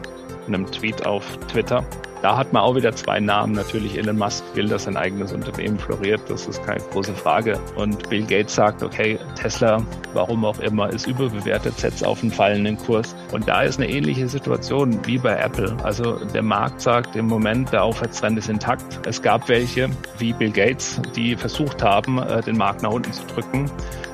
einem 0.47 0.65
Tweet 0.65 1.05
auf 1.05 1.37
Twitter. 1.51 1.83
Da 2.21 2.35
hat 2.35 2.51
man 2.51 2.63
auch 2.63 2.75
wieder 2.75 2.93
zwei 2.95 3.19
Namen. 3.19 3.53
Natürlich 3.53 3.97
Elon 3.97 4.17
Musk 4.17 4.43
will, 4.55 4.67
dass 4.67 4.85
sein 4.85 4.97
eigenes 4.97 5.33
Unternehmen 5.33 5.77
floriert. 5.77 6.21
Das 6.27 6.47
ist 6.47 6.63
keine 6.63 6.81
große 6.91 7.13
Frage. 7.13 7.59
Und 7.75 8.09
Bill 8.09 8.25
Gates 8.25 8.55
sagt, 8.55 8.81
okay, 8.81 9.19
Tesla, 9.35 9.83
warum 10.13 10.43
auch 10.43 10.59
immer, 10.59 10.89
ist 10.89 11.05
überbewertet, 11.07 11.77
setzt 11.77 12.05
auf 12.05 12.23
einen 12.23 12.31
fallenden 12.31 12.77
Kurs. 12.77 13.15
Und 13.31 13.47
da 13.47 13.61
ist 13.61 13.79
eine 13.79 13.89
ähnliche 13.89 14.27
Situation 14.27 14.99
wie 15.05 15.19
bei 15.19 15.37
Apple. 15.37 15.77
Also 15.83 16.17
der 16.33 16.43
Markt 16.43 16.81
sagt 16.81 17.15
im 17.15 17.27
Moment, 17.27 17.71
der 17.71 17.83
Aufwärtstrend 17.83 18.37
ist 18.39 18.49
intakt. 18.49 19.07
Es 19.07 19.21
gab 19.21 19.47
welche, 19.47 19.89
wie 20.17 20.33
Bill 20.33 20.51
Gates, 20.51 20.99
die 21.15 21.35
versucht 21.35 21.83
haben, 21.83 22.17
äh, 22.17 22.41
den 22.41 22.57
Markt 22.57 22.81
nach 22.81 22.91
unten 22.91 23.13
zu 23.13 23.25
drücken 23.27 23.69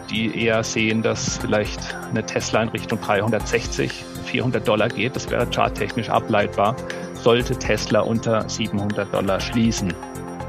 die 0.10 0.46
eher 0.46 0.64
sehen, 0.64 1.02
dass 1.02 1.38
vielleicht 1.38 1.96
eine 2.10 2.26
Tesla 2.26 2.64
in 2.64 2.70
Richtung 2.70 3.00
360, 3.02 4.04
400 4.26 4.68
Dollar 4.68 4.90
geht. 4.90 5.16
Das 5.16 5.30
wäre 5.30 5.48
charttechnisch 5.50 6.10
ableitbar 6.10 6.76
sollte 7.24 7.56
Tesla 7.58 8.02
unter 8.02 8.48
700 8.48 9.14
Dollar 9.14 9.40
schließen. 9.40 9.94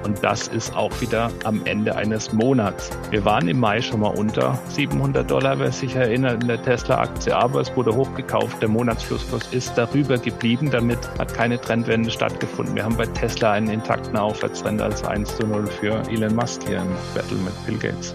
Und 0.03 0.23
das 0.23 0.49
ist 0.49 0.77
auch 0.77 1.01
wieder 1.01 1.31
am 1.45 1.65
Ende 1.65 1.97
eines 1.97 2.31
Monats. 2.35 2.91
Wir 3.11 3.25
waren 3.25 3.49
im 3.49 3.59
Mai 3.59 3.81
schon 3.81 4.01
mal 4.01 4.15
unter 4.15 4.59
700 4.69 5.31
Dollar, 5.31 5.59
wer 5.59 5.73
sich 5.73 5.97
erinnert, 5.97 6.43
in 6.43 6.49
der 6.49 6.61
Tesla-Aktie, 6.61 7.35
aber 7.35 7.63
es 7.63 7.75
wurde 7.75 7.95
hochgekauft. 7.95 8.61
Der 8.61 8.69
Monatsschlusskurs 8.69 9.47
ist 9.53 9.79
darüber 9.79 10.19
geblieben. 10.19 10.71
Damit 10.71 10.99
hat 11.19 11.33
keine 11.33 11.59
Trendwende 11.59 12.11
stattgefunden. 12.11 12.75
Wir 12.75 12.85
haben 12.85 12.99
bei 12.99 13.07
Tesla 13.07 13.53
einen 13.53 13.71
intakten 13.71 14.19
Aufwärtstrend 14.19 14.83
als 14.83 15.03
1 15.05 15.37
zu 15.37 15.47
0 15.47 15.67
für 15.69 16.03
Elon 16.11 16.35
Musk 16.35 16.65
hier 16.67 16.79
im 16.79 16.89
Battle 17.15 17.39
mit 17.39 17.67
Bill 17.67 17.79
Gates. 17.79 18.15